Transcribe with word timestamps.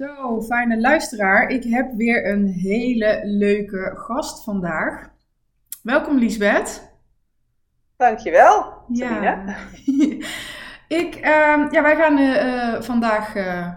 Zo, 0.00 0.42
fijne 0.42 0.80
luisteraar. 0.80 1.48
Ik 1.48 1.64
heb 1.64 1.92
weer 1.92 2.30
een 2.30 2.46
hele 2.46 3.20
leuke 3.24 3.92
gast 3.94 4.44
vandaag. 4.44 5.10
Welkom 5.82 6.18
Liesbeth. 6.18 6.92
Dankjewel, 7.96 8.84
Sabine. 8.92 9.20
Ja. 9.22 9.56
Ik, 11.00 11.16
uh, 11.16 11.66
ja, 11.70 11.82
wij 11.82 11.96
gaan 11.96 12.18
uh, 12.18 12.82
vandaag 12.82 13.36
uh, 13.36 13.74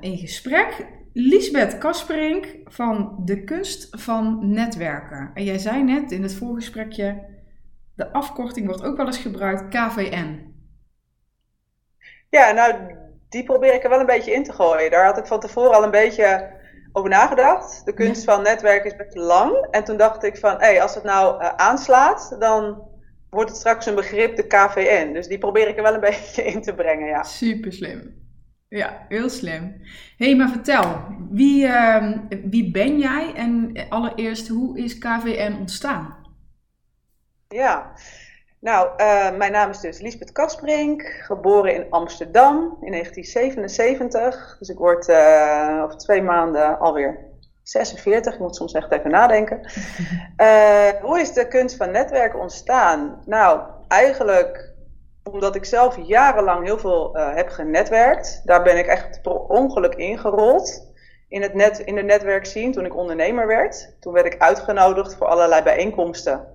in 0.00 0.18
gesprek. 0.18 0.86
Liesbeth 1.12 1.78
Kasperink 1.78 2.56
van 2.64 3.22
De 3.24 3.44
Kunst 3.44 4.00
van 4.00 4.50
Netwerken. 4.50 5.30
En 5.34 5.44
jij 5.44 5.58
zei 5.58 5.82
net 5.82 6.12
in 6.12 6.22
het 6.22 6.34
voorgesprekje, 6.34 7.24
de 7.94 8.12
afkorting 8.12 8.66
wordt 8.66 8.84
ook 8.84 8.96
wel 8.96 9.06
eens 9.06 9.18
gebruikt, 9.18 9.68
KVN. 9.68 10.54
Ja, 12.30 12.52
nou, 12.52 13.04
die 13.36 13.44
probeer 13.44 13.74
ik 13.74 13.84
er 13.84 13.90
wel 13.90 14.00
een 14.00 14.06
beetje 14.06 14.32
in 14.32 14.44
te 14.44 14.52
gooien. 14.52 14.90
Daar 14.90 15.04
had 15.04 15.18
ik 15.18 15.26
van 15.26 15.40
tevoren 15.40 15.76
al 15.76 15.84
een 15.84 15.90
beetje 15.90 16.50
over 16.92 17.10
nagedacht. 17.10 17.84
De 17.84 17.94
kunst 17.94 18.24
van 18.24 18.42
netwerken 18.42 18.90
is 18.90 18.96
best 18.96 19.14
lang. 19.14 19.66
En 19.70 19.84
toen 19.84 19.96
dacht 19.96 20.24
ik 20.24 20.36
van, 20.36 20.50
hé, 20.50 20.66
hey, 20.66 20.82
als 20.82 20.94
het 20.94 21.04
nou 21.04 21.42
uh, 21.42 21.48
aanslaat, 21.48 22.36
dan 22.38 22.82
wordt 23.30 23.50
het 23.50 23.58
straks 23.58 23.86
een 23.86 23.94
begrip 23.94 24.36
de 24.36 24.46
KVN. 24.46 25.12
Dus 25.12 25.26
die 25.26 25.38
probeer 25.38 25.68
ik 25.68 25.76
er 25.76 25.82
wel 25.82 25.94
een 25.94 26.08
beetje 26.10 26.44
in 26.44 26.62
te 26.62 26.74
brengen, 26.74 27.08
ja. 27.08 27.22
Super 27.22 27.72
slim. 27.72 28.24
Ja, 28.68 29.06
heel 29.08 29.28
slim. 29.28 29.62
Hé, 30.16 30.26
hey, 30.26 30.36
maar 30.36 30.48
vertel, 30.48 31.00
wie, 31.30 31.66
uh, 31.66 32.12
wie 32.44 32.70
ben 32.70 32.98
jij 32.98 33.34
en 33.34 33.72
allereerst, 33.88 34.48
hoe 34.48 34.78
is 34.78 34.98
KVN 34.98 35.56
ontstaan? 35.58 36.16
Ja, 37.48 37.92
nou, 38.66 38.88
uh, 38.96 39.36
mijn 39.36 39.52
naam 39.52 39.70
is 39.70 39.80
dus 39.80 40.00
Lisbeth 40.00 40.32
Kasprink, 40.32 41.02
geboren 41.02 41.74
in 41.74 41.86
Amsterdam 41.90 42.78
in 42.80 42.90
1977. 42.90 44.56
Dus 44.58 44.68
ik 44.68 44.78
word 44.78 45.08
uh, 45.08 45.80
over 45.84 45.96
twee 45.96 46.22
maanden 46.22 46.78
alweer 46.78 47.18
46. 47.62 48.34
Ik 48.34 48.40
moet 48.40 48.56
soms 48.56 48.72
echt 48.72 48.92
even 48.92 49.10
nadenken. 49.10 49.60
Uh, 50.36 50.88
hoe 51.06 51.20
is 51.20 51.32
de 51.32 51.48
kunst 51.48 51.76
van 51.76 51.90
netwerken 51.90 52.40
ontstaan? 52.40 53.22
Nou, 53.24 53.60
eigenlijk 53.88 54.74
omdat 55.22 55.54
ik 55.54 55.64
zelf 55.64 55.98
jarenlang 56.02 56.64
heel 56.64 56.78
veel 56.78 57.14
heb 57.14 57.48
genetwerkt. 57.48 58.40
Daar 58.44 58.62
ben 58.62 58.78
ik 58.78 58.86
echt 58.86 59.22
per 59.22 59.38
ongeluk 59.38 59.94
ingerold 59.94 60.94
in 61.28 61.42
het, 61.42 61.54
net, 61.54 61.78
in 61.78 61.96
het 61.96 62.06
netwerk 62.06 62.46
zien 62.46 62.72
toen 62.72 62.84
ik 62.84 62.96
ondernemer 62.96 63.46
werd. 63.46 63.96
Toen 64.00 64.12
werd 64.12 64.26
ik 64.26 64.38
uitgenodigd 64.38 65.14
voor 65.14 65.26
allerlei 65.26 65.62
bijeenkomsten. 65.62 66.54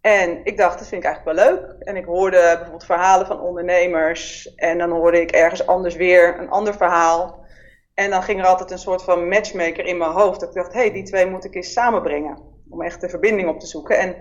En 0.00 0.40
ik 0.44 0.56
dacht, 0.56 0.78
dat 0.78 0.88
vind 0.88 1.04
ik 1.04 1.08
eigenlijk 1.08 1.38
wel 1.38 1.48
leuk. 1.50 1.74
En 1.80 1.96
ik 1.96 2.04
hoorde 2.04 2.40
bijvoorbeeld 2.40 2.84
verhalen 2.84 3.26
van 3.26 3.40
ondernemers. 3.40 4.54
En 4.54 4.78
dan 4.78 4.90
hoorde 4.90 5.20
ik 5.20 5.30
ergens 5.30 5.66
anders 5.66 5.96
weer 5.96 6.38
een 6.38 6.50
ander 6.50 6.74
verhaal. 6.74 7.46
En 7.94 8.10
dan 8.10 8.22
ging 8.22 8.40
er 8.40 8.46
altijd 8.46 8.70
een 8.70 8.78
soort 8.78 9.02
van 9.02 9.28
matchmaker 9.28 9.84
in 9.84 9.98
mijn 9.98 10.10
hoofd. 10.10 10.40
Dat 10.40 10.48
ik 10.48 10.54
dacht, 10.54 10.72
hé, 10.72 10.80
hey, 10.80 10.92
die 10.92 11.02
twee 11.02 11.26
moet 11.26 11.44
ik 11.44 11.54
eens 11.54 11.72
samenbrengen. 11.72 12.38
Om 12.70 12.82
echt 12.82 13.00
de 13.00 13.08
verbinding 13.08 13.48
op 13.48 13.60
te 13.60 13.66
zoeken. 13.66 13.98
En 13.98 14.16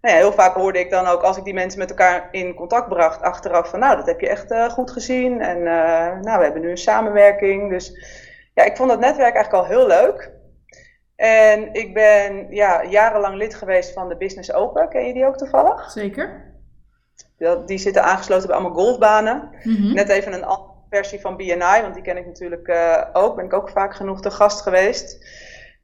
nou 0.00 0.14
ja, 0.14 0.20
heel 0.20 0.32
vaak 0.32 0.54
hoorde 0.54 0.78
ik 0.78 0.90
dan 0.90 1.06
ook, 1.06 1.22
als 1.22 1.36
ik 1.36 1.44
die 1.44 1.54
mensen 1.54 1.78
met 1.78 1.90
elkaar 1.90 2.28
in 2.30 2.54
contact 2.54 2.88
bracht, 2.88 3.22
achteraf 3.22 3.68
van, 3.68 3.78
nou, 3.78 3.96
dat 3.96 4.06
heb 4.06 4.20
je 4.20 4.28
echt 4.28 4.50
uh, 4.50 4.68
goed 4.68 4.90
gezien. 4.90 5.40
En 5.40 5.58
uh, 5.58 6.20
nou, 6.20 6.38
we 6.38 6.44
hebben 6.44 6.62
nu 6.62 6.70
een 6.70 6.76
samenwerking. 6.76 7.70
Dus 7.70 7.92
ja, 8.54 8.64
ik 8.64 8.76
vond 8.76 8.88
dat 8.88 9.00
netwerk 9.00 9.34
eigenlijk 9.34 9.64
al 9.64 9.70
heel 9.70 9.86
leuk. 9.86 10.30
En 11.22 11.74
ik 11.74 11.94
ben 11.94 12.46
ja, 12.50 12.84
jarenlang 12.84 13.34
lid 13.34 13.54
geweest 13.54 13.92
van 13.92 14.08
de 14.08 14.16
Business 14.16 14.52
Open. 14.52 14.88
Ken 14.88 15.06
je 15.06 15.12
die 15.12 15.26
ook 15.26 15.36
toevallig? 15.36 15.90
Zeker. 15.90 16.54
Die 17.66 17.78
zitten 17.78 18.02
aangesloten 18.02 18.46
bij 18.46 18.56
allemaal 18.56 18.84
golfbanen. 18.84 19.50
Mhm. 19.62 19.92
Net 19.94 20.08
even 20.08 20.32
een 20.32 20.44
andere 20.44 20.78
versie 20.90 21.20
van 21.20 21.36
BNI, 21.36 21.80
want 21.82 21.94
die 21.94 22.02
ken 22.02 22.16
ik 22.16 22.26
natuurlijk 22.26 22.68
uh, 22.68 23.04
ook. 23.12 23.36
Ben 23.36 23.44
ik 23.44 23.52
ook 23.52 23.70
vaak 23.70 23.94
genoeg 23.94 24.20
te 24.20 24.30
gast 24.30 24.60
geweest. 24.60 25.26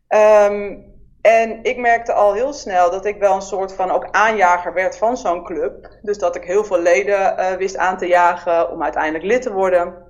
Um, 0.08 0.84
en 1.20 1.58
ik 1.62 1.76
merkte 1.76 2.12
al 2.12 2.32
heel 2.32 2.52
snel 2.52 2.90
dat 2.90 3.04
ik 3.04 3.18
wel 3.18 3.34
een 3.34 3.42
soort 3.42 3.72
van 3.72 3.90
ook 3.90 4.08
aanjager 4.10 4.72
werd 4.72 4.96
van 4.96 5.16
zo'n 5.16 5.44
club. 5.44 5.98
Dus 6.02 6.18
dat 6.18 6.36
ik 6.36 6.44
heel 6.44 6.64
veel 6.64 6.80
leden 6.80 7.38
uh, 7.38 7.50
wist 7.50 7.76
aan 7.76 7.98
te 7.98 8.06
jagen 8.06 8.70
om 8.70 8.82
uiteindelijk 8.82 9.24
lid 9.24 9.42
te 9.42 9.52
worden. 9.52 10.06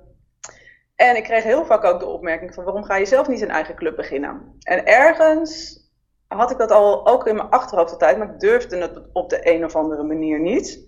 En 0.99 1.15
ik 1.15 1.23
kreeg 1.23 1.43
heel 1.43 1.65
vaak 1.65 1.83
ook 1.83 1.99
de 1.99 2.05
opmerking 2.05 2.53
van 2.53 2.63
waarom 2.63 2.83
ga 2.83 2.95
je 2.95 3.05
zelf 3.05 3.27
niet 3.27 3.41
een 3.41 3.49
eigen 3.49 3.75
club 3.75 3.95
beginnen? 3.95 4.55
En 4.59 4.85
ergens 4.85 5.79
had 6.27 6.51
ik 6.51 6.57
dat 6.57 6.71
al 6.71 7.07
ook 7.07 7.27
in 7.27 7.35
mijn 7.35 7.49
achterhoofd 7.49 7.91
altijd, 7.91 8.17
maar 8.17 8.29
ik 8.29 8.39
durfde 8.39 8.77
het 8.77 9.01
op 9.13 9.29
de 9.29 9.53
een 9.53 9.63
of 9.63 9.75
andere 9.75 10.03
manier 10.03 10.39
niet. 10.39 10.87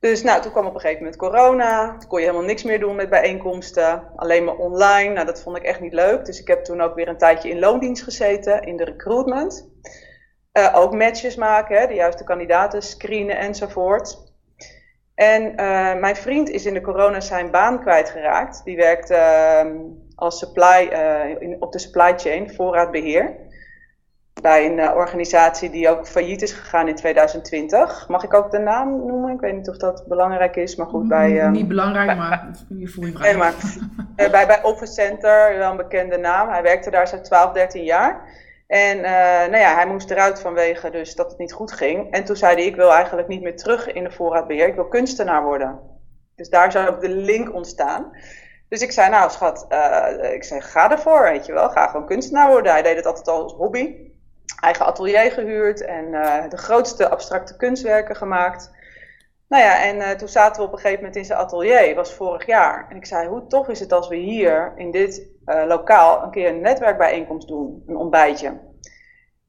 Dus 0.00 0.22
nou, 0.22 0.42
toen 0.42 0.52
kwam 0.52 0.66
op 0.66 0.74
een 0.74 0.80
gegeven 0.80 1.02
moment 1.02 1.20
corona. 1.20 1.96
Toen 1.98 2.08
kon 2.08 2.20
je 2.20 2.26
helemaal 2.26 2.46
niks 2.46 2.62
meer 2.62 2.80
doen 2.80 2.96
met 2.96 3.10
bijeenkomsten. 3.10 4.12
Alleen 4.16 4.44
maar 4.44 4.56
online. 4.56 5.12
Nou, 5.12 5.26
dat 5.26 5.42
vond 5.42 5.56
ik 5.56 5.62
echt 5.62 5.80
niet 5.80 5.92
leuk. 5.92 6.24
Dus 6.24 6.40
ik 6.40 6.48
heb 6.48 6.64
toen 6.64 6.80
ook 6.80 6.94
weer 6.94 7.08
een 7.08 7.18
tijdje 7.18 7.48
in 7.48 7.58
loondienst 7.58 8.02
gezeten, 8.02 8.62
in 8.62 8.76
de 8.76 8.84
recruitment. 8.84 9.68
Uh, 10.52 10.76
ook 10.76 10.94
matches 10.94 11.36
maken, 11.36 11.78
hè, 11.78 11.86
de 11.86 11.94
juiste 11.94 12.24
kandidaten 12.24 12.82
screenen 12.82 13.38
enzovoort. 13.38 14.27
En 15.18 15.42
uh, 15.42 16.00
mijn 16.00 16.16
vriend 16.16 16.48
is 16.48 16.66
in 16.66 16.74
de 16.74 16.80
corona 16.80 17.20
zijn 17.20 17.50
baan 17.50 17.80
kwijtgeraakt. 17.80 18.64
Die 18.64 18.76
werkt 18.76 19.10
uh, 19.10 19.60
als 20.14 20.38
supply, 20.38 20.88
uh, 20.92 21.40
in, 21.40 21.56
op 21.60 21.72
de 21.72 21.78
supply 21.78 22.12
chain, 22.16 22.54
voorraadbeheer. 22.54 23.36
Bij 24.42 24.66
een 24.66 24.78
uh, 24.78 24.94
organisatie 24.94 25.70
die 25.70 25.88
ook 25.88 26.08
failliet 26.08 26.42
is 26.42 26.52
gegaan 26.52 26.88
in 26.88 26.94
2020. 26.94 28.08
Mag 28.08 28.24
ik 28.24 28.34
ook 28.34 28.50
de 28.50 28.58
naam 28.58 29.06
noemen? 29.06 29.34
Ik 29.34 29.40
weet 29.40 29.54
niet 29.54 29.68
of 29.68 29.76
dat 29.76 30.04
belangrijk 30.08 30.56
is, 30.56 30.76
maar 30.76 30.86
goed. 30.86 31.08
Bij, 31.08 31.48
niet 31.48 31.68
belangrijk, 31.68 32.06
bij, 32.06 32.16
maar 32.16 32.50
je 32.68 32.88
voelt 32.88 33.06
je 33.06 33.18
vrij. 33.18 33.36
Maar, 33.36 33.54
bij, 34.16 34.46
bij 34.46 34.62
Office 34.62 34.92
Center, 34.92 35.58
wel 35.58 35.70
een 35.70 35.76
bekende 35.76 36.16
naam. 36.16 36.48
Hij 36.48 36.62
werkte 36.62 36.90
daar 36.90 37.08
zo'n 37.08 37.22
12, 37.22 37.52
13 37.52 37.84
jaar. 37.84 38.20
En 38.68 38.96
uh, 38.96 39.02
nou 39.50 39.56
ja, 39.56 39.74
hij 39.74 39.86
moest 39.86 40.10
eruit 40.10 40.40
vanwege 40.40 40.90
dus 40.90 41.14
dat 41.14 41.30
het 41.30 41.38
niet 41.38 41.52
goed 41.52 41.72
ging. 41.72 42.12
En 42.12 42.24
toen 42.24 42.36
zei 42.36 42.54
hij, 42.54 42.64
ik 42.64 42.76
wil 42.76 42.92
eigenlijk 42.92 43.28
niet 43.28 43.42
meer 43.42 43.56
terug 43.56 43.92
in 43.92 44.04
de 44.04 44.10
voorraadbeheer. 44.10 44.66
Ik 44.66 44.74
wil 44.74 44.88
kunstenaar 44.88 45.42
worden. 45.42 45.80
Dus 46.36 46.48
daar 46.48 46.72
zou 46.72 46.88
ook 46.88 47.00
de 47.00 47.08
link 47.08 47.54
ontstaan. 47.54 48.10
Dus 48.68 48.80
ik 48.80 48.92
zei, 48.92 49.10
nou 49.10 49.30
schat, 49.30 49.66
uh, 49.68 50.32
ik 50.32 50.44
zei, 50.44 50.60
ga 50.60 50.90
ervoor, 50.90 51.22
weet 51.22 51.46
je 51.46 51.52
wel. 51.52 51.70
Ga 51.70 51.86
gewoon 51.86 52.06
kunstenaar 52.06 52.48
worden. 52.48 52.72
Hij 52.72 52.82
deed 52.82 52.96
het 52.96 53.06
altijd 53.06 53.28
al 53.28 53.42
als 53.42 53.52
hobby. 53.52 53.94
Eigen 54.60 54.86
atelier 54.86 55.30
gehuurd 55.30 55.84
en 55.84 56.04
uh, 56.04 56.48
de 56.48 56.56
grootste 56.56 57.08
abstracte 57.08 57.56
kunstwerken 57.56 58.16
gemaakt. 58.16 58.70
Nou 59.48 59.62
ja, 59.62 59.82
en 59.82 60.16
toen 60.16 60.28
zaten 60.28 60.60
we 60.60 60.66
op 60.66 60.72
een 60.72 60.78
gegeven 60.78 60.98
moment 60.98 61.16
in 61.16 61.24
zijn 61.24 61.38
atelier, 61.38 61.94
was 61.94 62.14
vorig 62.14 62.46
jaar. 62.46 62.86
En 62.90 62.96
ik 62.96 63.06
zei, 63.06 63.28
hoe 63.28 63.46
tof 63.46 63.68
is 63.68 63.80
het 63.80 63.92
als 63.92 64.08
we 64.08 64.16
hier 64.16 64.72
in 64.76 64.90
dit 64.90 65.26
uh, 65.48 65.64
lokaal 65.66 66.22
een 66.22 66.30
keer 66.30 66.48
een 66.48 66.60
netwerkbijeenkomst 66.60 67.48
doen, 67.48 67.82
een 67.86 67.96
ontbijtje. 67.96 68.60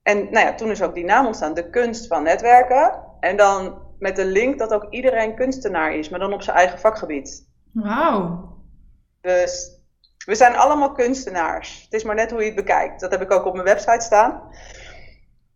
En 0.02 0.18
nou 0.18 0.46
ja, 0.46 0.54
toen 0.54 0.70
is 0.70 0.82
ook 0.82 0.94
die 0.94 1.06
naam 1.06 1.26
ontstaan, 1.26 1.54
de 1.54 1.70
kunst 1.70 2.08
van 2.08 2.24
netwerken. 2.24 3.04
En 3.20 3.38
dan 3.38 3.82
met 4.00 4.16
de 4.16 4.26
link 4.26 4.60
dat 4.60 4.74
ook 4.74 4.88
iedereen 4.90 5.36
kunstenaar 5.36 5.94
is, 5.94 6.10
maar 6.10 6.20
dan 6.20 6.34
op 6.34 6.42
zijn 6.42 6.58
eigen 6.58 6.80
vakgebied. 6.80 7.48
Wauw. 7.74 8.58
Dus 9.22 9.80
we 10.26 10.36
zijn 10.36 10.56
allemaal 10.56 10.92
kunstenaars. 10.92 11.82
Het 11.84 11.94
is 11.94 12.04
maar 12.04 12.16
net 12.16 12.32
hoe 12.32 12.40
je 12.40 12.46
het 12.46 12.56
bekijkt. 12.56 13.00
Dat 13.00 13.12
heb 13.12 13.22
ik 13.22 13.32
ook 13.32 13.46
op 13.46 13.54
mijn 13.54 13.66
website 13.66 14.06
staan. 14.06 14.42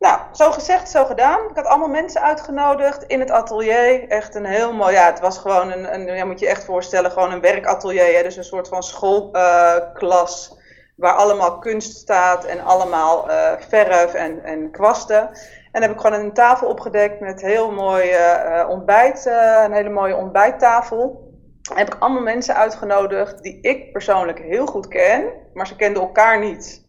Nou, 0.04 0.20
zo 0.32 0.52
gezegd, 0.52 0.90
zo 0.90 1.06
gedaan. 1.06 1.50
Ik 1.50 1.56
had 1.56 1.66
allemaal 1.66 1.90
mensen 1.90 2.22
uitgenodigd 2.22 3.04
in 3.04 3.20
het 3.20 3.32
atelier. 3.32 4.08
Echt 4.08 4.36
een 4.36 4.46
heel 4.46 4.74
mooi, 4.74 4.94
ja, 4.94 5.06
het 5.06 5.20
was 5.20 5.38
gewoon 5.38 5.72
een, 5.72 6.10
een 6.20 6.28
moet 6.28 6.40
je 6.40 6.48
echt 6.48 6.66
voorstellen, 6.66 7.12
gewoon 7.12 7.32
een 7.32 7.42
werkatelier. 7.42 8.16
Hè? 8.16 8.24
Dus 8.24 8.36
een 8.36 8.44
soort 8.44 8.68
van 8.68 8.84
schoolklas 8.84 10.50
uh, 10.52 10.58
waar 10.96 11.14
allemaal 11.14 11.60
kunst 11.60 11.98
staat 11.98 12.46
en 12.46 12.64
allemaal 12.64 13.30
uh, 13.30 13.52
verf 13.70 14.14
en, 14.14 14.44
en 14.44 14.72
kwasten. 14.72 15.30
En 15.72 15.82
heb 15.82 15.92
ik 15.92 16.00
gewoon 16.00 16.20
een 16.20 16.34
tafel 16.34 16.68
opgedekt 16.68 17.20
met 17.20 17.42
heel 17.42 17.72
mooi 17.72 18.12
uh, 18.12 18.70
ontbijt, 18.70 19.26
een 19.66 19.74
hele 19.74 19.90
mooie 19.90 20.16
ontbijttafel. 20.16 21.32
Heb 21.74 21.94
ik 21.94 22.02
allemaal 22.02 22.22
mensen 22.22 22.56
uitgenodigd 22.56 23.44
die 23.44 23.62
ik 23.62 23.92
persoonlijk 23.92 24.40
heel 24.40 24.66
goed 24.66 24.88
ken, 24.88 25.26
maar 25.54 25.68
ze 25.68 25.76
kenden 25.76 26.02
elkaar 26.02 26.40
niet. 26.40 26.83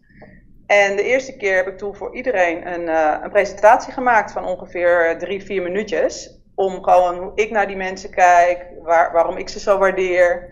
En 0.67 0.97
de 0.97 1.03
eerste 1.03 1.37
keer 1.37 1.57
heb 1.57 1.67
ik 1.67 1.79
toen 1.79 1.95
voor 1.95 2.15
iedereen 2.15 2.67
een, 2.67 2.83
uh, 2.83 3.17
een 3.23 3.31
presentatie 3.31 3.93
gemaakt 3.93 4.33
van 4.33 4.45
ongeveer 4.45 5.19
drie, 5.19 5.45
vier 5.45 5.63
minuutjes. 5.63 6.43
Om 6.55 6.83
gewoon 6.83 7.19
hoe 7.19 7.33
ik 7.35 7.51
naar 7.51 7.67
die 7.67 7.77
mensen 7.77 8.11
kijk, 8.11 8.67
waar, 8.83 9.13
waarom 9.13 9.37
ik 9.37 9.49
ze 9.49 9.61
zo 9.61 9.79
waardeer. 9.79 10.49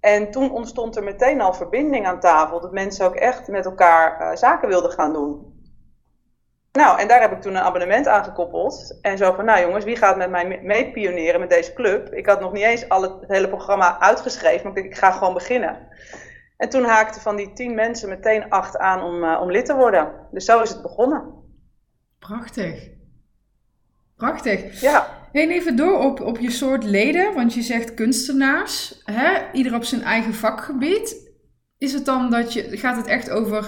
En 0.00 0.30
toen 0.30 0.52
ontstond 0.52 0.96
er 0.96 1.02
meteen 1.02 1.40
al 1.40 1.54
verbinding 1.54 2.06
aan 2.06 2.20
tafel, 2.20 2.60
dat 2.60 2.72
mensen 2.72 3.06
ook 3.06 3.14
echt 3.14 3.48
met 3.48 3.64
elkaar 3.64 4.20
uh, 4.20 4.36
zaken 4.36 4.68
wilden 4.68 4.90
gaan 4.90 5.12
doen. 5.12 5.58
Nou, 6.72 7.00
en 7.00 7.08
daar 7.08 7.20
heb 7.20 7.32
ik 7.32 7.40
toen 7.40 7.54
een 7.54 7.62
abonnement 7.62 8.06
aan 8.06 8.24
gekoppeld. 8.24 8.98
En 9.02 9.18
zo 9.18 9.32
van, 9.32 9.44
nou 9.44 9.60
jongens, 9.60 9.84
wie 9.84 9.96
gaat 9.96 10.16
met 10.16 10.30
mij 10.30 10.60
mee 10.62 10.90
pioneren 10.90 11.40
met 11.40 11.50
deze 11.50 11.72
club? 11.72 12.14
Ik 12.14 12.26
had 12.26 12.40
nog 12.40 12.52
niet 12.52 12.62
eens 12.62 12.88
al 12.88 13.02
het, 13.02 13.12
hele 13.26 13.48
programma 13.48 14.00
uitgeschreven, 14.00 14.68
maar 14.68 14.78
ik 14.78 14.84
ik 14.84 14.96
ga 14.96 15.10
gewoon 15.10 15.34
beginnen. 15.34 15.88
En 16.60 16.68
toen 16.68 16.84
haakten 16.84 17.20
van 17.20 17.36
die 17.36 17.52
tien 17.52 17.74
mensen 17.74 18.08
meteen 18.08 18.50
acht 18.50 18.78
aan 18.78 19.02
om, 19.02 19.24
uh, 19.24 19.40
om 19.40 19.50
lid 19.50 19.66
te 19.66 19.74
worden. 19.74 20.12
Dus 20.30 20.44
zo 20.44 20.60
is 20.60 20.68
het 20.68 20.82
begonnen. 20.82 21.24
Prachtig. 22.18 22.88
Prachtig. 24.16 24.80
Ja. 24.80 25.08
Heen 25.32 25.50
even 25.50 25.76
door 25.76 25.98
op, 25.98 26.20
op 26.20 26.38
je 26.38 26.50
soort 26.50 26.84
leden, 26.84 27.34
want 27.34 27.54
je 27.54 27.62
zegt 27.62 27.94
kunstenaars, 27.94 29.02
hè? 29.04 29.50
ieder 29.52 29.74
op 29.74 29.84
zijn 29.84 30.02
eigen 30.02 30.34
vakgebied. 30.34 31.32
is 31.78 31.92
het 31.92 32.04
dan 32.04 32.30
dat 32.30 32.52
je, 32.52 32.76
gaat 32.76 32.96
het 32.96 33.06
echt 33.06 33.30
over 33.30 33.64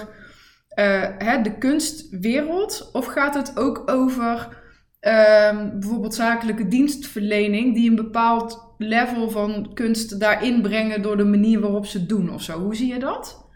uh, 0.79 1.07
hè, 1.17 1.41
de 1.41 1.57
kunstwereld? 1.57 2.89
Of 2.91 3.05
gaat 3.05 3.35
het 3.35 3.59
ook 3.59 3.91
over 3.91 4.62
um, 5.05 5.79
bijvoorbeeld 5.79 6.15
zakelijke 6.15 6.67
dienstverlening 6.67 7.73
die 7.73 7.89
een 7.89 7.95
bepaald 7.95 8.73
level 8.77 9.29
van 9.29 9.71
kunst 9.73 10.19
daarin 10.19 10.61
brengen 10.61 11.01
door 11.01 11.17
de 11.17 11.23
manier 11.23 11.59
waarop 11.59 11.85
ze 11.85 11.97
het 11.97 12.09
doen 12.09 12.33
of 12.33 12.41
zo? 12.41 12.59
Hoe 12.59 12.75
zie 12.75 12.93
je 12.93 12.99
dat? 12.99 13.47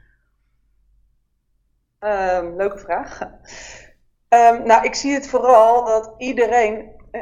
Um, 1.99 2.55
leuke 2.55 2.77
vraag. 2.77 3.21
Um, 4.29 4.63
nou, 4.69 4.85
ik 4.85 4.95
zie 4.95 5.13
het 5.13 5.27
vooral 5.27 5.85
dat 5.85 6.13
iedereen 6.17 6.91
eh, 7.11 7.21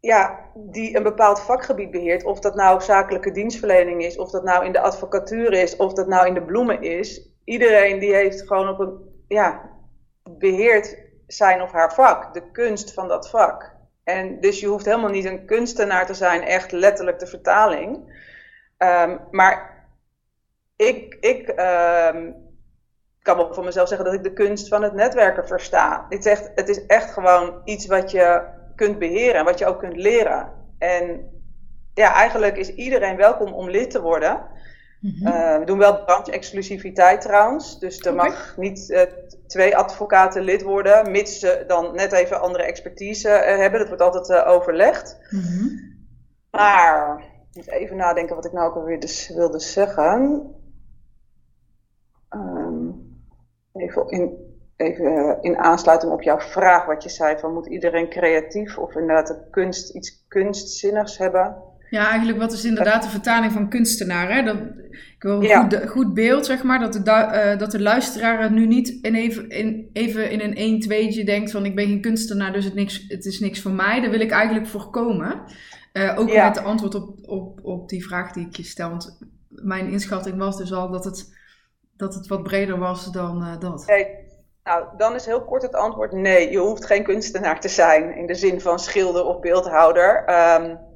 ja, 0.00 0.50
die 0.54 0.96
een 0.96 1.02
bepaald 1.02 1.40
vakgebied 1.40 1.90
beheert, 1.90 2.24
of 2.24 2.40
dat 2.40 2.54
nou 2.54 2.80
zakelijke 2.80 3.30
dienstverlening 3.30 4.04
is, 4.04 4.18
of 4.18 4.30
dat 4.30 4.44
nou 4.44 4.64
in 4.64 4.72
de 4.72 4.80
advocatuur 4.80 5.52
is, 5.52 5.76
of 5.76 5.92
dat 5.92 6.06
nou 6.06 6.26
in 6.26 6.34
de 6.34 6.44
bloemen 6.44 6.82
is, 6.82 7.30
iedereen 7.44 7.98
die 7.98 8.14
heeft 8.14 8.46
gewoon 8.46 8.68
op 8.68 8.78
een, 8.78 8.98
ja, 9.28 9.70
beheert 10.38 11.01
zijn 11.32 11.62
of 11.62 11.72
haar 11.72 11.94
vak, 11.94 12.34
de 12.34 12.50
kunst 12.50 12.92
van 12.92 13.08
dat 13.08 13.30
vak. 13.30 13.74
En 14.04 14.40
dus 14.40 14.60
je 14.60 14.66
hoeft 14.66 14.84
helemaal 14.84 15.10
niet 15.10 15.24
een 15.24 15.46
kunstenaar 15.46 16.06
te 16.06 16.14
zijn, 16.14 16.42
echt 16.42 16.72
letterlijk 16.72 17.18
de 17.18 17.26
vertaling. 17.26 18.20
Um, 18.78 19.20
maar 19.30 19.86
ik, 20.76 21.16
ik 21.20 21.48
um, 21.48 22.34
kan 23.22 23.36
wel 23.36 23.54
voor 23.54 23.64
mezelf 23.64 23.88
zeggen 23.88 24.06
dat 24.06 24.14
ik 24.14 24.22
de 24.22 24.32
kunst 24.32 24.68
van 24.68 24.82
het 24.82 24.92
netwerken 24.92 25.46
versta. 25.46 26.06
Het 26.08 26.18
is 26.18 26.32
echt, 26.32 26.50
het 26.54 26.68
is 26.68 26.86
echt 26.86 27.12
gewoon 27.12 27.60
iets 27.64 27.86
wat 27.86 28.10
je 28.10 28.42
kunt 28.74 28.98
beheren 28.98 29.34
en 29.34 29.44
wat 29.44 29.58
je 29.58 29.66
ook 29.66 29.78
kunt 29.78 29.96
leren. 29.96 30.52
En 30.78 31.30
ja, 31.94 32.14
eigenlijk 32.14 32.56
is 32.56 32.74
iedereen 32.74 33.16
welkom 33.16 33.52
om 33.52 33.70
lid 33.70 33.90
te 33.90 34.00
worden. 34.00 34.46
Mhm. 35.02 35.26
Eh, 35.26 35.58
we 35.58 35.64
doen 35.64 35.78
wel 35.78 36.04
branche-exclusiviteit 36.04 37.20
trouwens. 37.20 37.78
Dus 37.78 38.00
er 38.00 38.14
mag 38.14 38.56
niet 38.56 38.88
uh, 38.88 39.00
twee 39.46 39.76
advocaten 39.76 40.42
lid 40.42 40.62
worden, 40.62 41.10
mits 41.10 41.38
ze 41.38 41.64
dan 41.66 41.94
net 41.94 42.12
even 42.12 42.40
andere 42.40 42.64
expertise 42.64 43.28
uh, 43.28 43.56
hebben. 43.56 43.78
Dat 43.78 43.88
wordt 43.88 44.02
altijd 44.02 44.44
overlegd. 44.44 45.18
Mm 45.30 45.90
Maar, 46.50 47.24
even 47.52 47.96
nadenken 47.96 48.34
wat 48.36 48.44
ik 48.44 48.52
nou 48.52 48.68
ook 48.68 48.76
alweer 48.76 49.00
dus 49.00 49.28
wilde 49.28 49.60
zeggen. 49.60 50.54
Um, 52.30 53.20
even 53.72 54.08
in, 54.08 54.36
even 54.76 55.38
in 55.40 55.56
aansluiting 55.56 56.12
op 56.12 56.22
jouw 56.22 56.40
vraag, 56.40 56.86
wat 56.86 57.02
je 57.02 57.08
zei: 57.08 57.38
van 57.38 57.52
moet 57.52 57.66
iedereen 57.66 58.08
creatief 58.08 58.78
of 58.78 58.94
inderdaad 58.94 59.26
de 59.26 59.50
kunst 59.50 59.94
iets 59.94 60.24
kunstzinnigs 60.28 61.18
hebben? 61.18 61.71
Ja, 61.92 62.08
eigenlijk 62.08 62.38
wat 62.38 62.52
is 62.52 62.64
inderdaad 62.64 63.02
de 63.02 63.08
vertaling 63.08 63.52
van 63.52 63.68
kunstenaar. 63.68 64.34
Hè? 64.34 64.42
Dat, 64.42 64.56
ik 64.90 65.16
wil 65.18 65.42
een 65.42 65.70
goed, 65.70 65.88
goed, 65.88 66.14
beeld, 66.14 66.46
zeg 66.46 66.62
maar, 66.62 66.80
dat 66.80 66.92
de, 66.92 67.00
uh, 67.10 67.58
dat 67.58 67.70
de 67.70 67.80
luisteraar 67.80 68.52
nu 68.52 68.66
niet 68.66 68.88
in 68.88 69.14
even, 69.14 69.48
in, 69.48 69.90
even 69.92 70.30
in 70.30 70.40
een 70.40 70.54
1 70.54 70.80
2 70.80 71.24
denkt 71.24 71.50
van 71.50 71.64
ik 71.64 71.74
ben 71.74 71.86
geen 71.86 72.00
kunstenaar, 72.00 72.52
dus 72.52 72.64
het, 72.64 72.74
niks, 72.74 73.04
het 73.08 73.24
is 73.24 73.40
niks 73.40 73.60
voor 73.60 73.70
mij. 73.70 74.00
Daar 74.00 74.10
wil 74.10 74.20
ik 74.20 74.30
eigenlijk 74.30 74.66
voorkomen. 74.66 75.42
Uh, 75.92 76.18
ook 76.18 76.34
met 76.34 76.54
de 76.54 76.60
antwoord 76.60 76.94
op, 76.94 77.18
op, 77.22 77.60
op 77.62 77.88
die 77.88 78.04
vraag 78.04 78.32
die 78.32 78.46
ik 78.46 78.56
je 78.56 78.62
stel. 78.62 78.88
Want 78.88 79.18
mijn 79.48 79.90
inschatting 79.90 80.38
was 80.38 80.56
dus 80.56 80.72
al 80.72 80.90
dat 80.90 81.04
het, 81.04 81.34
dat 81.96 82.14
het 82.14 82.26
wat 82.26 82.42
breder 82.42 82.78
was 82.78 83.12
dan 83.12 83.42
uh, 83.42 83.58
dat. 83.58 83.86
Nee. 83.86 84.06
Nou, 84.64 84.84
dan 84.96 85.14
is 85.14 85.26
heel 85.26 85.44
kort 85.44 85.62
het 85.62 85.74
antwoord 85.74 86.12
nee. 86.12 86.50
Je 86.50 86.58
hoeft 86.58 86.86
geen 86.86 87.04
kunstenaar 87.04 87.60
te 87.60 87.68
zijn 87.68 88.16
in 88.16 88.26
de 88.26 88.34
zin 88.34 88.60
van 88.60 88.78
schilder 88.78 89.24
of 89.24 89.40
beeldhouder. 89.40 90.24
Um, 90.60 90.90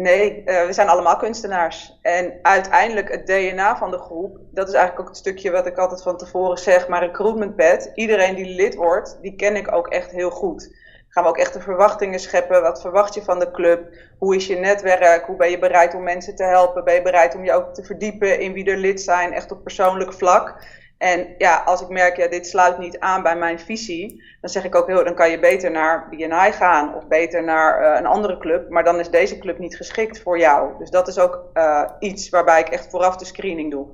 Nee, 0.00 0.42
uh, 0.46 0.66
we 0.66 0.72
zijn 0.72 0.88
allemaal 0.88 1.16
kunstenaars. 1.16 1.98
En 2.02 2.38
uiteindelijk 2.42 3.08
het 3.08 3.26
DNA 3.26 3.76
van 3.76 3.90
de 3.90 3.98
groep, 3.98 4.38
dat 4.50 4.68
is 4.68 4.74
eigenlijk 4.74 5.02
ook 5.02 5.08
het 5.08 5.24
stukje 5.24 5.50
wat 5.50 5.66
ik 5.66 5.78
altijd 5.78 6.02
van 6.02 6.16
tevoren 6.16 6.58
zeg, 6.58 6.88
maar 6.88 7.04
recruitment 7.04 7.56
pad. 7.56 7.90
Iedereen 7.94 8.34
die 8.34 8.54
lid 8.54 8.74
wordt, 8.74 9.18
die 9.22 9.36
ken 9.36 9.56
ik 9.56 9.72
ook 9.72 9.88
echt 9.88 10.10
heel 10.10 10.30
goed. 10.30 10.76
Gaan 11.08 11.22
we 11.22 11.28
ook 11.28 11.38
echt 11.38 11.52
de 11.52 11.60
verwachtingen 11.60 12.20
scheppen. 12.20 12.62
Wat 12.62 12.80
verwacht 12.80 13.14
je 13.14 13.22
van 13.22 13.38
de 13.38 13.50
club? 13.50 13.94
Hoe 14.18 14.36
is 14.36 14.46
je 14.46 14.56
netwerk? 14.56 15.26
Hoe 15.26 15.36
ben 15.36 15.50
je 15.50 15.58
bereid 15.58 15.94
om 15.94 16.02
mensen 16.02 16.36
te 16.36 16.44
helpen? 16.44 16.84
Ben 16.84 16.94
je 16.94 17.02
bereid 17.02 17.34
om 17.34 17.44
je 17.44 17.52
ook 17.52 17.74
te 17.74 17.84
verdiepen 17.84 18.40
in 18.40 18.52
wie 18.52 18.70
er 18.70 18.76
lid 18.76 19.00
zijn, 19.00 19.32
echt 19.32 19.52
op 19.52 19.62
persoonlijk 19.62 20.12
vlak? 20.12 20.64
En 21.00 21.34
ja, 21.38 21.62
als 21.64 21.80
ik 21.80 21.88
merk, 21.88 22.16
ja, 22.16 22.28
dit 22.28 22.46
sluit 22.46 22.78
niet 22.78 22.98
aan 22.98 23.22
bij 23.22 23.36
mijn 23.36 23.58
visie, 23.58 24.22
dan 24.40 24.50
zeg 24.50 24.64
ik 24.64 24.74
ook 24.74 24.86
heel, 24.86 25.04
dan 25.04 25.14
kan 25.14 25.30
je 25.30 25.40
beter 25.40 25.70
naar 25.70 26.08
BNI 26.08 26.52
gaan 26.52 26.94
of 26.94 27.08
beter 27.08 27.44
naar 27.44 27.82
uh, 27.82 27.98
een 27.98 28.06
andere 28.06 28.38
club, 28.38 28.68
maar 28.68 28.84
dan 28.84 28.98
is 28.98 29.10
deze 29.10 29.38
club 29.38 29.58
niet 29.58 29.76
geschikt 29.76 30.22
voor 30.22 30.38
jou. 30.38 30.78
Dus 30.78 30.90
dat 30.90 31.08
is 31.08 31.18
ook 31.18 31.50
uh, 31.54 31.90
iets 31.98 32.28
waarbij 32.28 32.60
ik 32.60 32.68
echt 32.68 32.90
vooraf 32.90 33.16
de 33.16 33.24
screening 33.24 33.70
doe. 33.70 33.86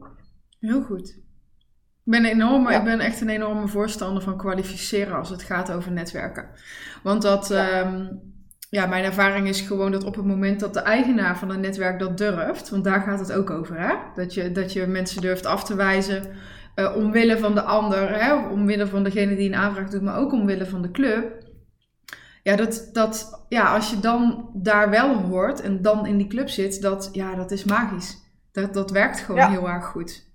Heel 0.61 0.83
goed. 0.83 1.09
Ik 1.09 2.13
ben, 2.13 2.25
enorm, 2.25 2.71
ja. 2.71 2.79
ik 2.79 2.85
ben 2.85 3.01
echt 3.01 3.21
een 3.21 3.29
enorme 3.29 3.69
voorstander 3.69 4.23
van 4.23 4.37
kwalificeren 4.37 5.17
als 5.17 5.31
het 5.31 5.43
gaat 5.43 5.73
over 5.73 5.93
netwerken. 5.93 6.49
Want 7.03 7.23
dat, 7.23 7.49
ja. 7.49 7.81
Um, 7.81 8.35
ja, 8.71 8.87
mijn 8.87 9.05
ervaring 9.05 9.49
is 9.49 9.61
gewoon 9.61 9.93
dat 9.93 10.05
op 10.05 10.17
het 10.17 10.25
moment 10.25 10.61
dat 10.61 10.75
de 10.75 10.81
eigenaar 10.81 11.39
van 11.39 11.51
een 11.51 11.61
netwerk 11.61 11.99
dat 11.99 12.19
durft, 12.19 12.71
want 12.71 12.85
daar 12.85 13.01
gaat 13.01 13.19
het 13.19 13.33
ook 13.33 13.51
over, 13.51 13.81
hè? 13.81 13.95
Dat, 14.15 14.35
je, 14.35 14.53
dat 14.53 14.73
je 14.73 14.87
mensen 14.87 15.21
durft 15.21 15.47
af 15.47 15.65
te 15.65 15.75
wijzen 15.75 16.23
uh, 16.77 16.97
omwille 16.97 17.39
van 17.39 17.55
de 17.55 17.63
ander, 17.63 18.23
hè, 18.23 18.35
omwille 18.35 18.87
van 18.87 19.05
degene 19.05 19.37
die 19.37 19.49
een 19.49 19.59
aanvraag 19.59 19.89
doet, 19.89 20.03
maar 20.03 20.19
ook 20.19 20.33
omwille 20.33 20.67
van 20.67 20.83
de 20.83 20.91
club. 20.91 21.45
Ja, 22.43 22.57
dat, 22.57 22.89
dat, 22.93 23.45
ja, 23.49 23.75
als 23.75 23.91
je 23.91 24.01
dan 24.01 24.51
daar 24.55 24.91
wel 24.91 25.15
hoort 25.15 25.61
en 25.61 25.83
dan 25.83 26.07
in 26.07 26.17
die 26.17 26.27
club 26.27 26.49
zit, 26.49 26.83
dat, 26.83 27.09
ja, 27.13 27.35
dat 27.35 27.51
is 27.51 27.65
magisch. 27.65 28.19
Dat, 28.53 28.75
dat 28.75 28.91
werkt 28.91 29.21
gewoon 29.21 29.51
heel 29.51 29.69
erg 29.69 29.85
goed. 29.85 30.29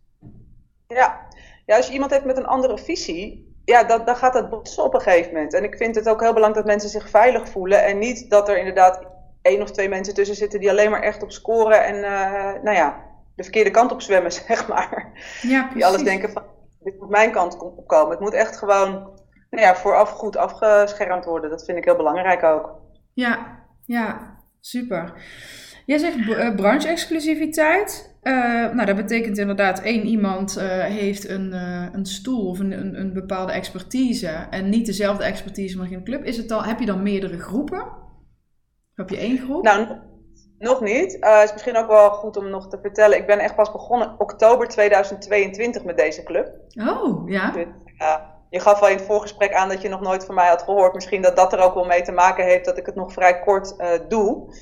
Ja. 0.88 1.28
ja, 1.66 1.78
als 1.78 1.88
je 1.88 1.94
iemand 1.94 2.12
hebt 2.12 2.26
met 2.26 2.38
een 2.38 2.46
andere 2.46 2.78
visie, 2.78 3.56
ja, 3.66 3.84
dan, 3.84 4.06
dan 4.06 4.16
gaat 4.16 4.34
dat 4.34 4.50
botsen 4.50 4.84
op 4.84 4.94
een 4.94 5.02
gegeven 5.02 5.34
moment. 5.34 5.54
En 5.54 5.64
ik 5.64 5.78
vind 5.78 5.96
het 5.96 6.10
ook 6.10 6.22
heel 6.22 6.34
belangrijk 6.34 6.66
dat 6.66 6.76
mensen 6.76 7.02
zich 7.02 7.10
veilig 7.10 7.50
voelen 7.50 7.86
en 7.86 7.98
niet 7.98 8.30
dat 8.30 8.50
er 8.50 8.58
inderdaad 8.58 9.08
één 9.42 9.62
of 9.62 9.72
twee 9.72 9.90
mensen 9.90 10.14
tussen 10.14 10.36
zitten 10.36 10.60
die 10.60 10.70
alleen 10.70 10.92
maar 10.92 11.02
echt 11.02 11.24
op 11.24 11.32
scoren 11.32 11.86
en, 11.86 11.96
uh, 11.96 12.64
nou 12.64 12.76
ja, 12.76 13.11
de 13.36 13.44
verkeerde 13.44 13.72
kant 13.72 13.92
op 13.92 14.02
zwemmen, 14.02 14.32
zeg 14.48 14.68
maar. 14.68 15.12
Ja, 15.42 15.70
Die 15.74 15.86
alles 15.86 16.04
denken 16.04 16.32
van, 16.32 16.44
dit 16.80 17.00
moet 17.00 17.10
mijn 17.10 17.32
kant 17.32 17.62
op 17.62 17.88
komen. 17.88 18.12
Het 18.12 18.20
moet 18.20 18.34
echt 18.34 18.58
gewoon 18.58 19.20
nou 19.50 19.66
ja, 19.66 19.76
vooraf 19.76 20.10
goed 20.10 20.38
afgeschermd 20.38 21.26
worden. 21.26 21.50
Dat 21.50 21.66
vind 21.66 21.78
ik 21.78 21.86
heel 21.86 21.96
belangrijk 21.96 22.44
ook. 22.44 22.80
Ja, 23.14 23.60
ja, 23.86 24.38
super. 24.60 25.14
Jij 25.86 25.98
zegt 25.98 26.18
uh, 26.18 26.56
branche-exclusiviteit. 26.56 28.16
Uh, 28.24 28.34
nou, 28.74 28.86
dat 28.86 28.96
betekent 28.96 29.38
inderdaad 29.38 29.82
één 29.82 30.06
iemand 30.06 30.58
uh, 30.58 30.64
heeft 30.84 31.30
een, 31.30 31.54
een 31.94 32.06
stoel 32.06 32.48
of 32.48 32.60
een, 32.60 32.72
een, 32.72 33.00
een, 33.00 33.14
bepaalde 33.14 33.52
expertise 33.52 34.28
en 34.28 34.70
niet 34.70 34.86
dezelfde 34.86 35.24
expertise, 35.24 35.78
maar 35.78 35.88
geen 35.88 36.04
club. 36.04 36.24
Is 36.24 36.38
het 36.38 36.50
dan, 36.50 36.64
heb 36.64 36.80
je 36.80 36.86
dan 36.86 37.04
meerdere 37.04 37.40
groepen? 37.40 37.88
Heb 38.96 39.10
je 39.10 39.18
één 39.18 39.38
groep? 39.38 39.64
Nou, 39.64 39.98
nog 40.62 40.82
niet. 40.82 41.14
Het 41.14 41.24
uh, 41.24 41.44
is 41.44 41.52
misschien 41.52 41.78
ook 41.78 41.88
wel 41.88 42.10
goed 42.10 42.38
om 42.38 42.50
nog 42.50 42.68
te 42.68 42.80
vertellen. 42.82 43.18
Ik 43.18 43.28
ben 43.28 43.40
echt 43.40 43.56
pas 43.56 43.72
begonnen 43.72 44.16
oktober 44.18 44.68
2022 44.68 45.84
met 45.84 45.98
deze 45.98 46.24
club. 46.24 46.52
Oh, 46.88 47.30
ja. 47.30 47.52
Dus, 47.52 47.66
uh, 47.98 48.16
je 48.50 48.60
gaf 48.60 48.82
al 48.82 48.88
in 48.88 48.96
het 48.96 49.06
voorgesprek 49.06 49.54
aan 49.54 49.70
dat 49.70 49.82
je 49.82 49.90
nog 49.90 50.02
nooit 50.02 50.26
van 50.26 50.36
mij 50.36 50.48
had 50.48 50.62
gehoord. 50.62 50.94
Misschien 50.94 51.22
dat 51.22 51.36
dat 51.36 51.54
er 51.54 51.60
ook 51.60 51.74
wel 51.74 51.86
mee 51.86 52.02
te 52.02 52.12
maken 52.12 52.46
heeft 52.46 52.66
dat 52.66 52.78
ik 52.78 52.86
het 52.86 52.96
nog 52.96 53.14
vrij 53.14 53.40
kort 53.40 53.76
uh, 53.78 53.88
doe. 54.08 54.54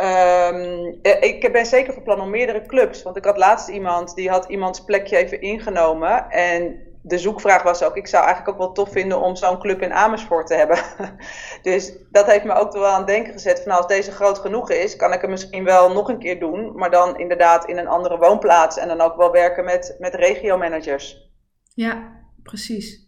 Um, 0.00 0.98
ik 1.20 1.48
ben 1.52 1.66
zeker 1.66 1.92
van 1.92 2.02
plan 2.02 2.20
om 2.20 2.30
meerdere 2.30 2.66
clubs. 2.66 3.02
Want 3.02 3.16
ik 3.16 3.24
had 3.24 3.36
laatst 3.36 3.68
iemand 3.68 4.14
die 4.14 4.30
had 4.30 4.44
iemands 4.48 4.84
plekje 4.84 5.16
even 5.16 5.40
ingenomen. 5.40 6.30
En 6.30 6.87
de 7.02 7.18
zoekvraag 7.18 7.62
was 7.62 7.82
ook, 7.82 7.96
ik 7.96 8.06
zou 8.06 8.24
eigenlijk 8.24 8.54
ook 8.54 8.64
wel 8.64 8.72
tof 8.72 8.92
vinden 8.92 9.20
om 9.20 9.36
zo'n 9.36 9.60
club 9.60 9.82
in 9.82 9.92
Amersfoort 9.92 10.46
te 10.46 10.54
hebben. 10.54 10.78
dus 11.62 11.92
dat 12.10 12.26
heeft 12.26 12.44
me 12.44 12.52
ook 12.52 12.72
wel 12.72 12.86
aan 12.86 12.98
het 12.98 13.06
denken 13.06 13.32
gezet 13.32 13.58
van 13.58 13.68
nou, 13.68 13.78
als 13.78 13.92
deze 13.92 14.10
groot 14.10 14.38
genoeg 14.38 14.70
is, 14.70 14.96
kan 14.96 15.12
ik 15.12 15.20
het 15.20 15.30
misschien 15.30 15.64
wel 15.64 15.92
nog 15.92 16.08
een 16.08 16.18
keer 16.18 16.40
doen. 16.40 16.72
Maar 16.76 16.90
dan 16.90 17.18
inderdaad 17.18 17.64
in 17.64 17.78
een 17.78 17.88
andere 17.88 18.18
woonplaats 18.18 18.78
en 18.78 18.88
dan 18.88 19.00
ook 19.00 19.16
wel 19.16 19.30
werken 19.30 19.64
met, 19.64 19.96
met 19.98 20.14
regio-managers. 20.14 21.30
Ja, 21.74 22.12
precies. 22.42 23.06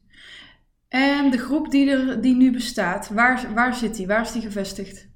En 0.88 1.30
de 1.30 1.38
groep 1.38 1.70
die, 1.70 1.90
er, 1.90 2.20
die 2.20 2.36
nu 2.36 2.52
bestaat, 2.52 3.08
waar, 3.08 3.46
waar 3.54 3.74
zit 3.74 3.94
die? 3.94 4.06
Waar 4.06 4.20
is 4.20 4.32
die 4.32 4.42
gevestigd? 4.42 5.08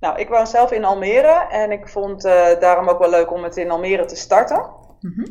Nou, 0.00 0.18
ik 0.18 0.28
woon 0.28 0.46
zelf 0.46 0.72
in 0.72 0.84
Almere 0.84 1.46
en 1.50 1.70
ik 1.70 1.88
vond 1.88 2.24
uh, 2.24 2.60
daarom 2.60 2.88
ook 2.88 2.98
wel 2.98 3.10
leuk 3.10 3.32
om 3.32 3.42
het 3.42 3.56
in 3.56 3.70
Almere 3.70 4.04
te 4.04 4.16
starten. 4.16 4.76
Mm 5.00 5.26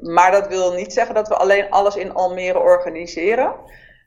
maar 0.00 0.30
dat 0.30 0.48
wil 0.48 0.72
niet 0.72 0.92
zeggen 0.92 1.14
dat 1.14 1.28
we 1.28 1.34
alleen 1.34 1.70
alles 1.70 1.96
in 1.96 2.14
Almere 2.14 2.58
organiseren. 2.58 3.54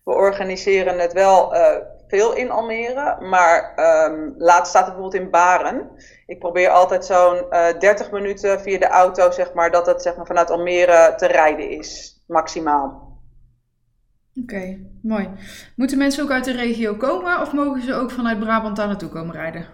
We 0.03 0.13
organiseren 0.13 0.99
het 0.99 1.13
wel 1.13 1.55
uh, 1.55 1.61
veel 2.07 2.35
in 2.35 2.51
Almere, 2.51 3.17
maar 3.21 3.73
um, 4.09 4.33
laatst 4.37 4.69
staat 4.69 4.85
het 4.85 4.93
bijvoorbeeld 4.93 5.23
in 5.23 5.29
Baren. 5.29 5.89
Ik 6.25 6.39
probeer 6.39 6.69
altijd 6.69 7.05
zo'n 7.05 7.45
uh, 7.49 7.69
eh, 7.69 7.79
30 7.79 8.11
minuten 8.11 8.61
via 8.61 8.79
de 8.79 8.87
auto, 8.87 9.31
zeg 9.31 9.53
maar, 9.53 9.71
dat 9.71 9.85
het 9.85 10.01
zeg 10.01 10.15
maar, 10.15 10.25
vanuit 10.25 10.51
Almere 10.51 11.13
te 11.15 11.27
rijden 11.27 11.69
is, 11.69 12.21
maximaal. 12.27 13.19
Oké, 14.43 14.55
okay, 14.55 14.87
mooi. 15.01 15.29
Moeten 15.75 15.97
mensen 15.97 16.23
ook 16.23 16.31
uit 16.31 16.45
de 16.45 16.51
regio 16.51 16.95
komen 16.95 17.41
of 17.41 17.53
mogen 17.53 17.81
ze 17.81 17.93
ook 17.93 18.11
vanuit 18.11 18.39
Brabant 18.39 18.75
daar 18.75 18.87
naartoe 18.87 19.09
komen 19.09 19.35
rijden? 19.35 19.65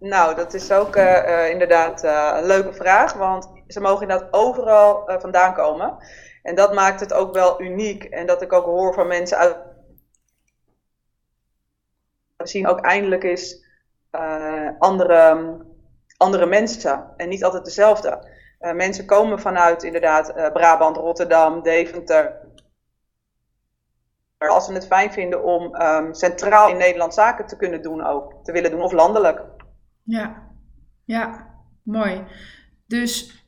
Nou, 0.00 0.34
dat 0.34 0.54
is 0.54 0.72
ook 0.72 0.96
uh, 0.96 1.50
inderdaad 1.50 2.02
een 2.02 2.46
leuke 2.46 2.72
vraag, 2.72 3.12
want 3.12 3.55
ze 3.68 3.80
mogen 3.80 4.02
inderdaad 4.02 4.32
overal 4.32 5.10
uh, 5.10 5.20
vandaan 5.20 5.54
komen. 5.54 5.96
En 6.42 6.54
dat 6.54 6.74
maakt 6.74 7.00
het 7.00 7.12
ook 7.12 7.34
wel 7.34 7.62
uniek. 7.62 8.04
En 8.04 8.26
dat 8.26 8.42
ik 8.42 8.52
ook 8.52 8.64
hoor 8.64 8.94
van 8.94 9.06
mensen 9.06 9.38
uit. 9.38 9.56
We 12.36 12.46
zien 12.46 12.66
ook 12.66 12.80
eindelijk 12.80 13.24
eens 13.24 13.64
uh, 14.12 14.70
andere, 14.78 15.56
andere 16.16 16.46
mensen 16.46 17.12
en 17.16 17.28
niet 17.28 17.44
altijd 17.44 17.64
dezelfde. 17.64 18.34
Uh, 18.60 18.72
mensen 18.72 19.06
komen 19.06 19.40
vanuit 19.40 19.82
inderdaad 19.82 20.52
Brabant, 20.52 20.96
Rotterdam, 20.96 21.62
Deventer. 21.62 22.44
Als 24.38 24.66
ze 24.66 24.72
het 24.72 24.86
fijn 24.86 25.12
vinden 25.12 25.44
om 25.44 25.74
um, 25.82 26.14
centraal 26.14 26.68
in 26.68 26.76
Nederland 26.76 27.14
zaken 27.14 27.46
te 27.46 27.56
kunnen 27.56 27.82
doen 27.82 28.06
ook, 28.06 28.44
te 28.44 28.52
willen 28.52 28.70
doen 28.70 28.82
of 28.82 28.92
landelijk. 28.92 29.42
Ja, 30.02 30.42
ja, 31.04 31.54
mooi. 31.82 32.24
Dus 32.86 33.45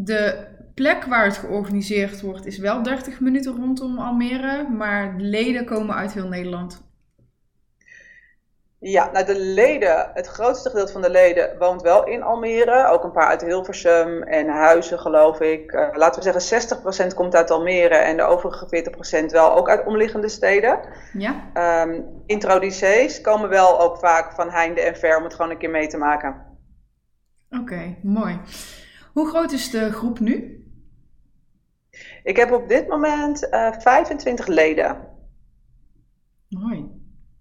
de 0.00 0.46
plek 0.74 1.04
waar 1.04 1.24
het 1.24 1.36
georganiseerd 1.36 2.20
wordt 2.20 2.46
is 2.46 2.58
wel 2.58 2.82
30 2.82 3.20
minuten 3.20 3.56
rondom 3.56 3.98
Almere, 3.98 4.68
maar 4.68 5.18
de 5.18 5.24
leden 5.24 5.64
komen 5.64 5.94
uit 5.94 6.12
heel 6.12 6.28
Nederland. 6.28 6.86
Ja, 8.80 9.10
nou 9.12 9.26
de 9.26 9.40
leden, 9.40 10.10
het 10.14 10.26
grootste 10.26 10.68
gedeelte 10.68 10.92
van 10.92 11.02
de 11.02 11.10
leden 11.10 11.58
woont 11.58 11.82
wel 11.82 12.06
in 12.06 12.22
Almere. 12.22 12.86
Ook 12.86 13.04
een 13.04 13.12
paar 13.12 13.26
uit 13.26 13.40
Hilversum 13.40 14.22
en 14.22 14.48
Huizen, 14.48 14.98
geloof 14.98 15.40
ik. 15.40 15.72
Uh, 15.72 15.88
laten 15.92 16.22
we 16.22 16.40
zeggen 16.40 17.12
60% 17.12 17.14
komt 17.14 17.34
uit 17.34 17.50
Almere 17.50 17.94
en 17.94 18.16
de 18.16 18.22
overige 18.22 18.92
40% 19.22 19.24
wel 19.26 19.56
ook 19.56 19.68
uit 19.68 19.86
omliggende 19.86 20.28
steden. 20.28 20.80
Ja. 21.12 21.50
Um, 21.84 22.04
introducees 22.26 23.20
komen 23.20 23.48
wel 23.48 23.80
ook 23.80 23.96
vaak 23.96 24.32
van 24.32 24.50
heinde 24.50 24.80
en 24.80 24.96
ver 24.96 25.16
om 25.16 25.24
het 25.24 25.34
gewoon 25.34 25.50
een 25.50 25.58
keer 25.58 25.70
mee 25.70 25.86
te 25.86 25.98
maken. 25.98 26.46
Oké, 27.50 27.96
mooi. 28.02 28.40
Hoe 29.12 29.28
groot 29.28 29.52
is 29.52 29.70
de 29.70 29.92
groep 29.92 30.20
nu? 30.20 30.62
Ik 32.22 32.36
heb 32.36 32.52
op 32.52 32.68
dit 32.68 32.88
moment 32.88 33.44
uh, 33.44 33.66
eh, 33.66 33.80
25 33.80 34.46
leden. 34.46 35.08
Mooi, 36.48 36.90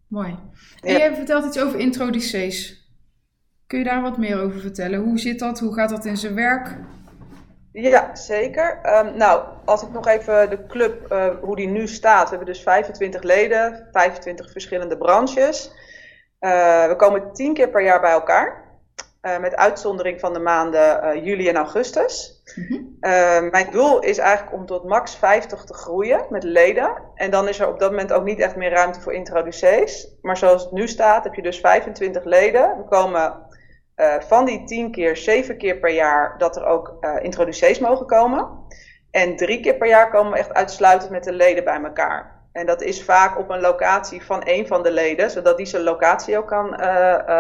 mooi. 0.07 0.39
En 0.81 0.93
ja. 0.93 1.05
je 1.05 1.15
vertelt 1.15 1.45
iets 1.45 1.59
over 1.59 1.79
introducees. 1.79 2.86
Kun 3.67 3.79
je 3.79 3.86
daar 3.86 4.01
wat 4.01 4.17
meer 4.17 4.39
over 4.41 4.59
vertellen? 4.59 5.00
Hoe 5.00 5.19
zit 5.19 5.39
dat? 5.39 5.59
Hoe 5.59 5.74
gaat 5.74 5.89
dat 5.89 6.05
in 6.05 6.17
zijn 6.17 6.36
werk? 6.36 6.77
Ja, 7.71 8.15
zeker. 8.15 8.79
Um, 8.83 9.17
nou, 9.17 9.47
als 9.65 9.81
ik 9.81 9.89
nog 9.89 10.07
even 10.07 10.50
de 10.50 10.65
club, 10.65 11.12
uh, 11.12 11.27
hoe 11.41 11.55
die 11.55 11.67
nu 11.67 11.88
staat. 11.88 12.24
We 12.24 12.36
hebben 12.36 12.53
dus 12.53 12.63
25 12.63 13.24
leden, 13.24 13.88
25 13.91 14.51
verschillende 14.51 14.97
branches. 14.97 15.71
Uh, 16.39 16.88
we 16.88 16.95
komen 16.97 17.33
10 17.33 17.53
keer 17.53 17.69
per 17.69 17.83
jaar 17.83 18.01
bij 18.01 18.12
elkaar. 18.12 18.66
Uh, 19.27 19.39
met 19.39 19.55
uitzondering 19.55 20.19
van 20.19 20.34
de 20.34 20.39
maanden 20.39 21.24
juli 21.24 21.48
en 21.50 21.55
augustus. 21.55 22.41
Mm 22.55 22.86
mijn 23.51 23.72
doel 23.72 24.00
is 24.00 24.17
eigenlijk 24.17 24.57
om 24.57 24.65
tot 24.65 24.84
max 24.84 25.15
50 25.15 25.63
te 25.63 25.74
groeien 25.74 26.25
met 26.29 26.43
leden. 26.43 27.01
En 27.15 27.31
dan 27.31 27.48
is 27.48 27.60
er 27.60 27.67
op 27.67 27.79
dat 27.79 27.89
moment 27.89 28.13
ook 28.13 28.24
niet 28.24 28.39
echt 28.39 28.55
meer 28.55 28.69
ruimte 28.69 29.01
voor 29.01 29.13
introducees. 29.13 30.17
Maar 30.22 30.38
zoals 30.38 30.63
het 30.63 30.72
nu 30.72 30.88
staat, 30.88 31.24
heb 31.24 31.34
je 31.34 31.41
dus 31.41 31.60
25 31.60 32.24
leden. 32.24 32.77
We 32.77 32.84
komen 32.84 33.34
van 34.19 34.46
die 34.46 34.63
10 34.63 34.91
keer, 34.91 35.17
7 35.17 35.57
keer 35.57 35.77
per 35.77 35.93
jaar 35.93 36.38
dat 36.38 36.55
er 36.55 36.65
ook 36.65 36.98
introducees 37.22 37.79
mogen 37.79 38.05
komen. 38.05 38.50
En 39.12 39.36
drie 39.36 39.60
keer 39.60 39.75
per 39.75 39.88
jaar 39.88 40.10
komen 40.10 40.31
we 40.31 40.38
echt 40.38 40.53
uitsluitend 40.53 41.12
met 41.12 41.24
de 41.24 41.34
leden 41.34 41.63
bij 41.63 41.84
elkaar. 41.84 42.38
En 42.51 42.65
dat 42.65 42.81
is 42.81 43.03
vaak 43.03 43.38
op 43.38 43.50
een 43.50 43.60
locatie 43.60 44.25
van 44.25 44.41
een 44.43 44.67
van 44.67 44.84
de 44.84 44.91
leden, 44.91 45.31
zodat 45.31 45.57
die 45.57 45.65
zijn 45.65 45.84
locatie 45.84 46.38
ook 46.38 46.48
kan 46.48 46.65
uh, 46.65 46.79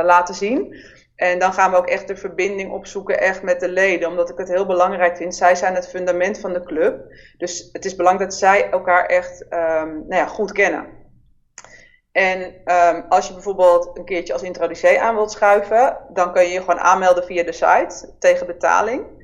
laten 0.03 0.35
zien. 0.35 0.75
En 1.17 1.39
dan 1.39 1.53
gaan 1.53 1.71
we 1.71 1.77
ook 1.77 1.87
echt 1.87 2.07
de 2.07 2.15
verbinding 2.15 2.71
opzoeken 2.71 3.19
echt 3.19 3.43
met 3.43 3.59
de 3.59 3.69
leden, 3.69 4.09
omdat 4.09 4.29
ik 4.29 4.37
het 4.37 4.47
heel 4.47 4.65
belangrijk 4.65 5.17
vind. 5.17 5.35
Zij 5.35 5.55
zijn 5.55 5.75
het 5.75 5.87
fundament 5.87 6.39
van 6.39 6.53
de 6.53 6.63
club. 6.63 7.13
Dus 7.37 7.69
het 7.71 7.85
is 7.85 7.95
belangrijk 7.95 8.29
dat 8.29 8.39
zij 8.39 8.69
elkaar 8.69 9.05
echt 9.05 9.41
um, 9.41 10.07
nou 10.07 10.15
ja, 10.15 10.25
goed 10.25 10.51
kennen. 10.51 10.85
En 12.11 12.41
um, 12.65 13.05
als 13.09 13.27
je 13.27 13.33
bijvoorbeeld 13.33 13.97
een 13.97 14.05
keertje 14.05 14.33
als 14.33 14.41
introducee 14.41 15.01
aan 15.01 15.15
wilt 15.15 15.31
schuiven, 15.31 15.97
dan 16.13 16.33
kun 16.33 16.43
je 16.43 16.49
je 16.49 16.59
gewoon 16.59 16.79
aanmelden 16.79 17.23
via 17.23 17.43
de 17.43 17.51
site 17.51 18.15
tegen 18.19 18.47
betaling. 18.47 19.16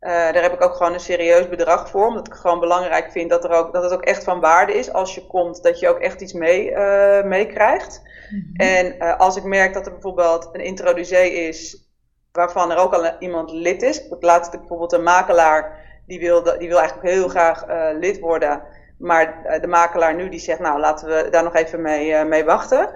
Uh, 0.00 0.10
daar 0.10 0.42
heb 0.42 0.52
ik 0.52 0.62
ook 0.62 0.74
gewoon 0.74 0.92
een 0.92 1.00
serieus 1.00 1.48
bedrag 1.48 1.90
voor, 1.90 2.06
omdat 2.06 2.26
ik 2.26 2.32
gewoon 2.32 2.60
belangrijk 2.60 3.10
vind 3.12 3.30
dat, 3.30 3.44
er 3.44 3.50
ook, 3.50 3.72
dat 3.72 3.82
het 3.82 3.92
ook 3.92 4.04
echt 4.04 4.24
van 4.24 4.40
waarde 4.40 4.72
is 4.74 4.92
als 4.92 5.14
je 5.14 5.26
komt, 5.26 5.62
dat 5.62 5.78
je 5.80 5.88
ook 5.88 5.98
echt 5.98 6.20
iets 6.20 6.32
mee, 6.32 6.70
uh, 6.70 7.22
meekrijgt. 7.22 8.02
Mm 8.30 8.38
-hmm. 8.38 8.66
En 8.66 8.94
uh, 8.98 9.18
als 9.18 9.36
ik 9.36 9.44
merk 9.44 9.74
dat 9.74 9.86
er 9.86 9.92
bijvoorbeeld 9.92 10.48
een 10.52 10.64
introducee 10.64 11.32
is 11.32 11.86
waarvan 12.32 12.70
er 12.70 12.76
ook 12.76 12.94
al 12.94 13.18
iemand 13.18 13.50
lid 13.50 13.82
is, 13.82 14.02
laatst 14.20 14.50
bijvoorbeeld 14.50 14.92
een 14.92 15.02
makelaar, 15.02 15.86
die 16.06 16.20
wil, 16.20 16.42
die 16.42 16.68
wil 16.68 16.78
eigenlijk 16.78 17.08
heel 17.08 17.28
graag 17.28 17.64
lid 17.98 18.18
worden. 18.18 18.62
Maar 18.98 19.58
de 19.60 19.66
makelaar 19.66 20.14
nu 20.14 20.28
die 20.28 20.40
zegt, 20.40 20.60
nou 20.60 20.80
laten 20.80 21.08
we 21.08 21.30
daar 21.30 21.42
nog 21.42 21.54
even 21.54 21.82
mee, 21.82 22.24
mee 22.24 22.44
wachten. 22.44 22.90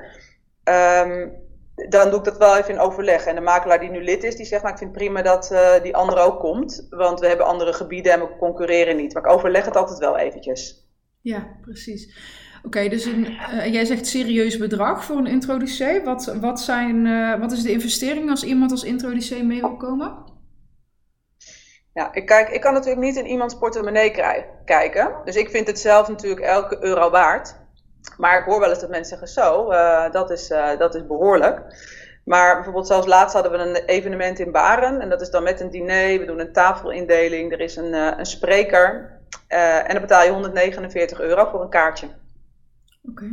Um, 0.65 1.42
dan 1.89 2.11
doe 2.11 2.19
ik 2.19 2.25
dat 2.25 2.39
wel 2.39 2.57
even 2.57 2.75
in 2.75 2.81
overleg. 2.81 3.25
En 3.25 3.35
de 3.35 3.41
makelaar 3.41 3.81
die 3.81 3.91
nu 3.91 4.05
lid 4.05 4.25
is, 4.25 4.37
die 4.37 4.47
zegt, 4.47 4.63
nou 4.63 4.75
ik 4.75 4.79
vind 4.81 4.91
het 4.91 4.99
prima 4.99 5.23
dat 5.23 5.51
uh, 5.53 5.83
die 5.83 5.97
andere 5.97 6.21
ook 6.21 6.41
komt. 6.41 6.87
Want 6.91 7.21
we 7.21 7.27
hebben 7.27 7.47
andere 7.47 7.73
gebieden 7.73 8.13
en 8.13 8.21
we 8.21 8.37
concurreren 8.39 8.97
niet. 8.97 9.15
Maar 9.15 9.25
ik 9.25 9.33
overleg 9.33 9.65
het 9.65 9.77
altijd 9.77 9.99
wel 9.99 10.19
eventjes. 10.19 10.87
Ja, 11.21 11.57
precies. 11.61 12.17
Oké, 12.57 12.67
okay, 12.67 12.89
dus 12.89 13.05
een, 13.05 13.27
uh, 13.27 13.73
jij 13.73 13.85
zegt 13.85 14.07
serieus 14.07 14.59
bedrag 14.59 15.05
voor 15.05 15.17
een 15.17 15.27
introducee. 15.27 16.03
Wat, 16.03 16.37
wat, 16.41 16.61
zijn, 16.61 17.03
wat 17.41 17.53
is 17.53 17.63
de 17.63 17.71
investering 17.71 18.31
als 18.31 18.45
iemand 18.45 18.71
als 18.71 18.85
introducee 18.85 19.45
mee 19.45 19.61
wil 19.61 19.77
komen? 19.77 20.31
Ja, 21.95 22.15
ik, 22.15 22.27
kijk, 22.27 22.49
ik 22.49 22.61
kan 22.61 22.73
natuurlijk 22.73 23.03
niet 23.03 23.17
in 23.17 23.27
iemands 23.27 23.59
portemonnee 23.59 24.11
kijken. 24.65 25.15
Dus 25.25 25.37
ik 25.37 25.51
vind 25.51 25.67
het 25.67 25.79
zelf 25.79 26.09
natuurlijk 26.09 26.41
elke 26.41 26.85
euro 26.85 27.11
waard. 27.11 27.62
Maar 28.17 28.39
ik 28.39 28.45
hoor 28.45 28.61
wel 28.61 28.69
eens 28.69 28.81
dat 28.81 28.91
mensen 28.91 29.19
zeggen 29.19 29.43
zo, 29.43 29.73
uh, 29.73 30.11
dat, 30.11 30.31
is, 30.31 30.51
uh, 30.51 30.79
dat 30.79 30.95
is 30.95 31.07
behoorlijk. 31.07 31.61
Maar 32.25 32.55
bijvoorbeeld 32.55 32.87
zelfs 32.87 33.07
laatst 33.07 33.35
hadden 33.35 33.53
we 33.53 33.59
een 33.59 33.85
evenement 33.85 34.39
in 34.39 34.53
Baren. 34.53 35.01
En 35.01 35.09
dat 35.09 35.21
is 35.21 35.31
dan 35.31 35.43
met 35.43 35.61
een 35.61 35.71
diner, 35.71 36.19
we 36.19 36.25
doen 36.25 36.41
een 36.41 36.53
tafelindeling, 36.53 37.53
er 37.53 37.61
is 37.61 37.77
een, 37.77 37.95
uh, 37.95 38.13
een 38.17 38.27
spreker. 38.27 39.11
en 39.49 39.93
dan 39.93 40.01
betaal 40.01 40.25
je 40.25 40.31
149 40.31 41.21
euro 41.21 41.49
voor 41.51 41.63
een 41.63 41.69
kaartje. 41.69 42.07
Oké. 43.11 43.27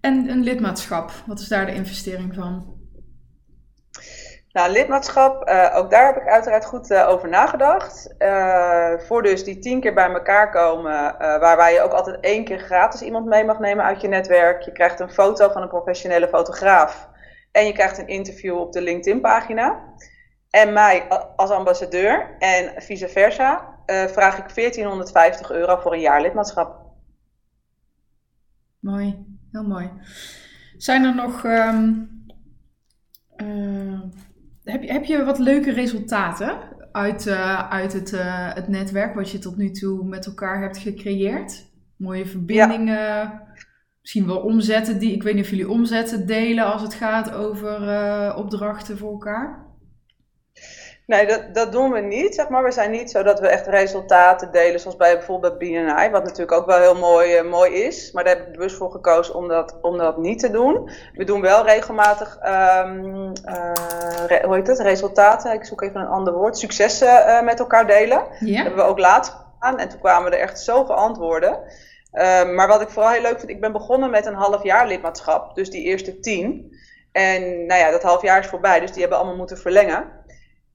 En 0.00 0.28
een 0.28 0.42
lidmaatschap, 0.42 1.10
wat 1.26 1.40
is 1.40 1.48
daar 1.48 1.66
de 1.66 1.74
investering 1.74 2.34
van? 2.34 2.77
Lidmaatschap, 4.66 5.48
uh, 5.48 5.72
ook 5.76 5.90
daar 5.90 6.06
heb 6.06 6.16
ik 6.22 6.28
uiteraard 6.28 6.64
goed 6.64 6.90
uh, 6.90 7.08
over 7.08 7.28
nagedacht. 7.28 8.14
Uh, 8.18 8.98
voor 8.98 9.22
dus 9.22 9.44
die 9.44 9.58
tien 9.58 9.80
keer 9.80 9.94
bij 9.94 10.10
elkaar 10.10 10.50
komen, 10.50 11.16
waarbij 11.18 11.72
je 11.72 11.80
ook 11.80 11.92
altijd 11.92 12.20
één 12.20 12.44
keer 12.44 12.58
gratis 12.58 13.02
iemand 13.02 13.26
mee 13.26 13.44
mag 13.44 13.58
nemen 13.58 13.84
uit 13.84 14.00
je 14.00 14.08
netwerk. 14.08 14.62
Je 14.62 14.72
krijgt 14.72 15.00
een 15.00 15.10
foto 15.10 15.48
van 15.48 15.62
een 15.62 15.68
professionele 15.68 16.28
fotograaf 16.28 17.08
en 17.52 17.66
je 17.66 17.72
krijgt 17.72 17.98
een 17.98 18.08
interview 18.08 18.58
op 18.58 18.72
de 18.72 18.82
LinkedIn-pagina. 18.82 19.94
En 20.50 20.72
mij 20.72 21.08
als 21.36 21.50
ambassadeur 21.50 22.36
en 22.38 22.82
vice 22.82 23.08
versa 23.08 23.76
vraag 23.86 24.38
ik 24.38 24.54
1450 24.54 25.50
euro 25.50 25.76
voor 25.76 25.92
een 25.92 26.00
jaar 26.00 26.20
lidmaatschap. 26.20 26.80
Mooi, 28.78 29.24
heel 29.52 29.64
mooi. 29.64 29.90
Zijn 30.76 31.04
er 31.04 31.14
nog... 31.14 31.44
Um 31.44 32.16
heb, 34.70 34.82
je, 34.82 34.92
heb 34.92 35.04
je 35.04 35.24
wat 35.24 35.38
leuke 35.38 35.70
resultaten 35.70 36.58
uit, 36.92 37.26
uh, 37.26 37.70
uit 37.70 37.92
het, 37.92 38.12
uh, 38.12 38.54
het 38.54 38.68
netwerk 38.68 39.14
wat 39.14 39.30
je 39.30 39.38
tot 39.38 39.56
nu 39.56 39.70
toe 39.70 40.04
met 40.04 40.26
elkaar 40.26 40.60
hebt 40.60 40.78
gecreëerd? 40.78 41.66
Mooie 41.96 42.26
verbindingen, 42.26 43.42
misschien 44.00 44.26
wel 44.26 44.38
omzetten 44.40 44.98
die, 44.98 45.12
ik 45.12 45.22
weet 45.22 45.34
niet 45.34 45.44
of 45.44 45.50
jullie 45.50 45.68
omzetten 45.68 46.26
delen 46.26 46.72
als 46.72 46.82
het 46.82 46.94
gaat 46.94 47.32
over 47.32 47.82
uh, 47.82 48.36
opdrachten 48.36 48.98
voor 48.98 49.10
elkaar? 49.10 49.67
Nee, 51.08 51.26
dat, 51.26 51.54
dat 51.54 51.72
doen 51.72 51.90
we 51.90 52.00
niet. 52.00 52.34
Zeg 52.34 52.48
maar. 52.48 52.64
We 52.64 52.70
zijn 52.70 52.90
niet 52.90 53.10
zo 53.10 53.22
dat 53.22 53.40
we 53.40 53.48
echt 53.48 53.66
resultaten 53.66 54.52
delen, 54.52 54.80
zoals 54.80 54.96
bij 54.96 55.16
bijvoorbeeld 55.16 55.58
BNI, 55.58 56.10
wat 56.10 56.24
natuurlijk 56.24 56.52
ook 56.52 56.66
wel 56.66 56.78
heel 56.78 56.94
mooi, 56.94 57.38
uh, 57.38 57.50
mooi 57.50 57.72
is. 57.72 58.12
Maar 58.12 58.24
daar 58.24 58.36
heb 58.36 58.46
ik 58.46 58.52
bewust 58.52 58.76
voor 58.76 58.90
gekozen 58.90 59.34
om 59.34 59.48
dat, 59.48 59.78
om 59.80 59.98
dat 59.98 60.16
niet 60.18 60.38
te 60.38 60.50
doen. 60.50 60.90
We 61.12 61.24
doen 61.24 61.40
wel 61.40 61.64
regelmatig, 61.64 62.38
um, 62.44 63.32
uh, 63.46 63.72
re, 64.26 64.42
hoe 64.44 64.54
heet 64.54 64.66
het, 64.66 64.78
resultaten, 64.78 65.52
ik 65.52 65.64
zoek 65.64 65.82
even 65.82 66.00
een 66.00 66.06
ander 66.06 66.32
woord, 66.32 66.58
successen 66.58 67.26
uh, 67.26 67.42
met 67.42 67.58
elkaar 67.58 67.86
delen. 67.86 68.18
Dat 68.18 68.54
hebben 68.54 68.76
we 68.76 68.90
ook 68.90 68.98
laatst 68.98 69.32
gedaan 69.32 69.78
en 69.78 69.88
toen 69.88 70.00
kwamen 70.00 70.32
er 70.32 70.38
echt 70.38 70.60
zoveel 70.60 70.94
antwoorden. 70.94 71.58
Uh, 72.12 72.54
maar 72.54 72.68
wat 72.68 72.80
ik 72.80 72.88
vooral 72.88 73.10
heel 73.12 73.22
leuk 73.22 73.38
vind, 73.38 73.50
ik 73.50 73.60
ben 73.60 73.72
begonnen 73.72 74.10
met 74.10 74.26
een 74.26 74.34
half 74.34 74.62
jaar 74.62 74.86
lidmaatschap, 74.86 75.54
dus 75.54 75.70
die 75.70 75.82
eerste 75.82 76.20
tien. 76.20 76.76
En 77.12 77.66
nou 77.66 77.80
ja, 77.80 77.90
dat 77.90 78.02
half 78.02 78.22
jaar 78.22 78.38
is 78.38 78.46
voorbij, 78.46 78.80
dus 78.80 78.90
die 78.90 79.00
hebben 79.00 79.18
allemaal 79.18 79.36
moeten 79.36 79.58
verlengen. 79.58 80.17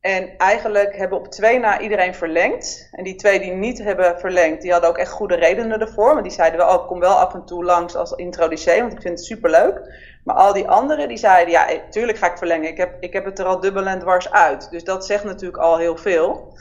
En 0.04 0.38
eigenlijk 0.38 0.98
hebben 0.98 1.18
op 1.18 1.28
twee 1.28 1.60
na 1.60 1.80
iedereen 1.80 2.16
verlengd. 2.16 2.90
En 2.92 3.04
die 3.04 3.16
twee 3.16 3.40
die 3.40 3.52
niet 3.52 3.84
hebben 3.84 4.20
verlengd, 4.20 4.62
die 4.62 4.72
hadden 4.72 4.90
ook 4.90 4.98
echt 4.98 5.12
goede 5.12 5.36
redenen 5.36 5.82
ervoor. 5.82 6.12
Want 6.14 6.24
die 6.24 6.32
zeiden 6.32 6.60
wel, 6.60 6.78
oh, 6.78 6.88
kom 6.88 7.00
wel 7.00 7.14
af 7.14 7.34
en 7.34 7.46
toe 7.46 7.64
langs 7.64 7.96
als 7.96 8.12
introducee, 8.12 8.82
want 8.82 8.94
ik 8.94 9.02
vind 9.02 9.18
het 9.18 9.28
superleuk. 9.28 9.82
Maar 10.24 10.36
al 10.36 10.54
die 10.54 10.68
anderen 10.68 11.08
die 11.08 11.18
zeiden, 11.18 11.54
ja, 11.54 11.70
eh, 11.70 11.80
tuurlijk 11.90 12.18
ga 12.18 12.32
ik 12.32 12.38
verlengen. 12.38 12.70
Ik 12.70 12.78
heb, 12.78 12.96
ik 13.00 13.14
heb 13.14 13.26
het 13.26 13.40
er 13.40 13.46
al 13.46 13.60
dubbel 13.60 13.86
en 13.86 14.00
dwars 14.00 14.32
uit. 14.32 14.70
Dus 14.72 14.84
dat 14.84 15.06
zegt 15.06 15.24
natuurlijk 15.24 15.64
al 15.64 15.78
heel 15.78 15.98
veel. 15.98 16.54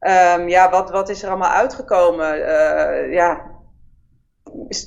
Um, 0.00 0.48
ja, 0.48 0.70
wat, 0.70 0.90
wat 0.90 1.08
is 1.08 1.22
er 1.22 1.28
allemaal 1.28 1.50
uitgekomen? 1.50 2.38
Uh, 2.38 3.12
ja, 3.12 3.40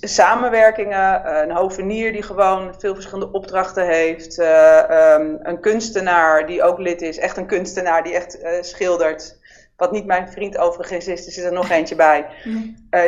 samenwerkingen, 0.02 1.26
eh, 1.26 1.42
een 1.42 1.56
hovenier 1.56 2.12
die 2.12 2.24
gewoon 2.24 2.76
veel 2.78 2.94
verschillende 2.94 3.32
opdrachten 3.32 3.86
heeft, 3.86 4.40
uh, 4.40 5.14
um, 5.14 5.40
een 5.42 5.60
kunstenaar 5.60 6.48
die 6.48 6.64
ook 6.64 6.80
lid 6.80 7.02
is, 7.02 7.18
echt 7.18 7.38
een 7.38 7.48
kunstenaar 7.48 8.04
die 8.04 8.14
echt 8.14 8.40
uh, 8.40 8.50
schildert. 8.62 9.38
Wat 9.76 9.92
niet 9.92 10.06
mijn 10.06 10.32
vriend 10.32 10.58
overigens 10.58 11.08
is, 11.08 11.26
er 11.26 11.32
zit 11.32 11.44
er 11.44 11.52
nog 11.52 11.70
eentje 11.70 11.96
bij. 11.96 12.26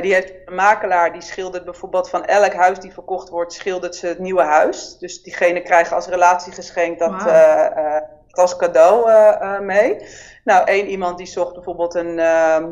die 0.02 0.14
heeft 0.14 0.34
een 0.46 0.56
makelaar 0.56 1.14
die 1.14 1.22
schildert 1.22 1.66
bijvoorbeeld 1.66 2.10
van 2.10 2.26
elk 2.26 2.54
huis 2.54 2.80
die 2.80 2.94
verkocht 2.94 3.30
wordt, 3.30 3.54
schildert 3.54 3.96
ze 3.96 4.08
het 4.08 4.20
nieuwe 4.20 4.42
huis. 4.42 4.98
Dus 5.00 5.24
diegene 5.24 5.62
krijgen 5.62 5.96
als 5.96 6.08
relatiegeschenk 6.08 7.00
dat 7.00 7.24
wow. 7.24 8.02
als 8.32 8.56
cadeau 8.56 9.62
mee. 9.62 9.98
Nou, 10.44 10.68
één 10.68 10.88
iemand 10.88 11.18
die 11.18 11.28
zocht 11.28 11.54
bijvoorbeeld 11.54 11.96
een 11.96 12.20
ehm, 12.20 12.70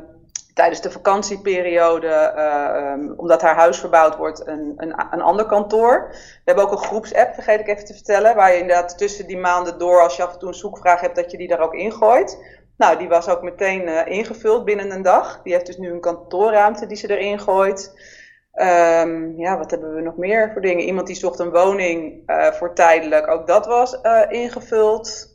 tijdens 0.59 0.81
de 0.81 0.91
vakantieperiode, 0.91 2.33
uh, 2.35 3.19
omdat 3.19 3.41
haar 3.41 3.55
huis 3.55 3.79
verbouwd 3.79 4.15
wordt, 4.15 4.47
een, 4.47 4.73
een, 4.77 4.93
een 5.11 5.21
ander 5.21 5.45
kantoor. 5.45 6.07
We 6.09 6.41
hebben 6.43 6.63
ook 6.63 6.71
een 6.71 6.77
groepsapp, 6.77 7.33
vergeet 7.33 7.59
ik 7.59 7.67
even 7.67 7.85
te 7.85 7.93
vertellen, 7.93 8.35
waar 8.35 8.51
je 8.51 8.59
inderdaad 8.59 8.97
tussen 8.97 9.27
die 9.27 9.37
maanden 9.37 9.77
door, 9.77 10.01
als 10.01 10.15
je 10.15 10.23
af 10.23 10.33
en 10.33 10.39
toe 10.39 10.47
een 10.47 10.53
zoekvraag 10.53 11.01
hebt, 11.01 11.15
dat 11.15 11.31
je 11.31 11.37
die 11.37 11.47
daar 11.47 11.59
ook 11.59 11.73
ingooit. 11.73 12.57
Nou, 12.77 12.97
die 12.97 13.07
was 13.07 13.29
ook 13.29 13.41
meteen 13.41 13.87
uh, 13.87 14.07
ingevuld 14.07 14.65
binnen 14.65 14.91
een 14.91 15.01
dag. 15.01 15.41
Die 15.43 15.53
heeft 15.53 15.65
dus 15.65 15.77
nu 15.77 15.91
een 15.91 16.01
kantoorruimte 16.01 16.85
die 16.85 16.97
ze 16.97 17.17
erin 17.17 17.39
gooit. 17.39 17.93
Um, 18.53 19.37
ja, 19.37 19.57
wat 19.57 19.71
hebben 19.71 19.95
we 19.95 20.01
nog 20.01 20.17
meer 20.17 20.49
voor 20.51 20.61
dingen? 20.61 20.83
Iemand 20.83 21.07
die 21.07 21.15
zocht 21.15 21.39
een 21.39 21.51
woning 21.51 22.29
uh, 22.29 22.45
voor 22.47 22.73
tijdelijk, 22.73 23.27
ook 23.27 23.47
dat 23.47 23.65
was 23.65 23.99
ingevuld. 24.29 25.27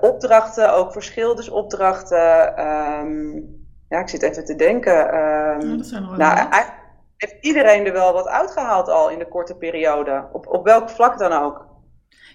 opdrachten, 0.00 0.74
ook 0.74 0.92
verschildersopdrachten. 0.92 2.60
Um, 2.66 3.55
ja, 3.88 4.00
ik 4.00 4.08
zit 4.08 4.22
even 4.22 4.44
te 4.44 4.56
denken. 4.56 4.98
Um, 4.98 5.60
ja, 5.60 5.76
dat 5.76 5.86
zijn 5.86 6.02
er 6.02 6.08
wel 6.08 6.18
nou, 6.18 6.48
heeft 7.16 7.36
iedereen 7.40 7.86
er 7.86 7.92
wel 7.92 8.12
wat 8.12 8.28
uitgehaald 8.28 8.88
al 8.88 9.10
in 9.10 9.18
de 9.18 9.28
korte 9.28 9.54
periode? 9.54 10.28
Op, 10.32 10.46
op 10.46 10.64
welk 10.64 10.90
vlak 10.90 11.18
dan 11.18 11.32
ook? 11.32 11.66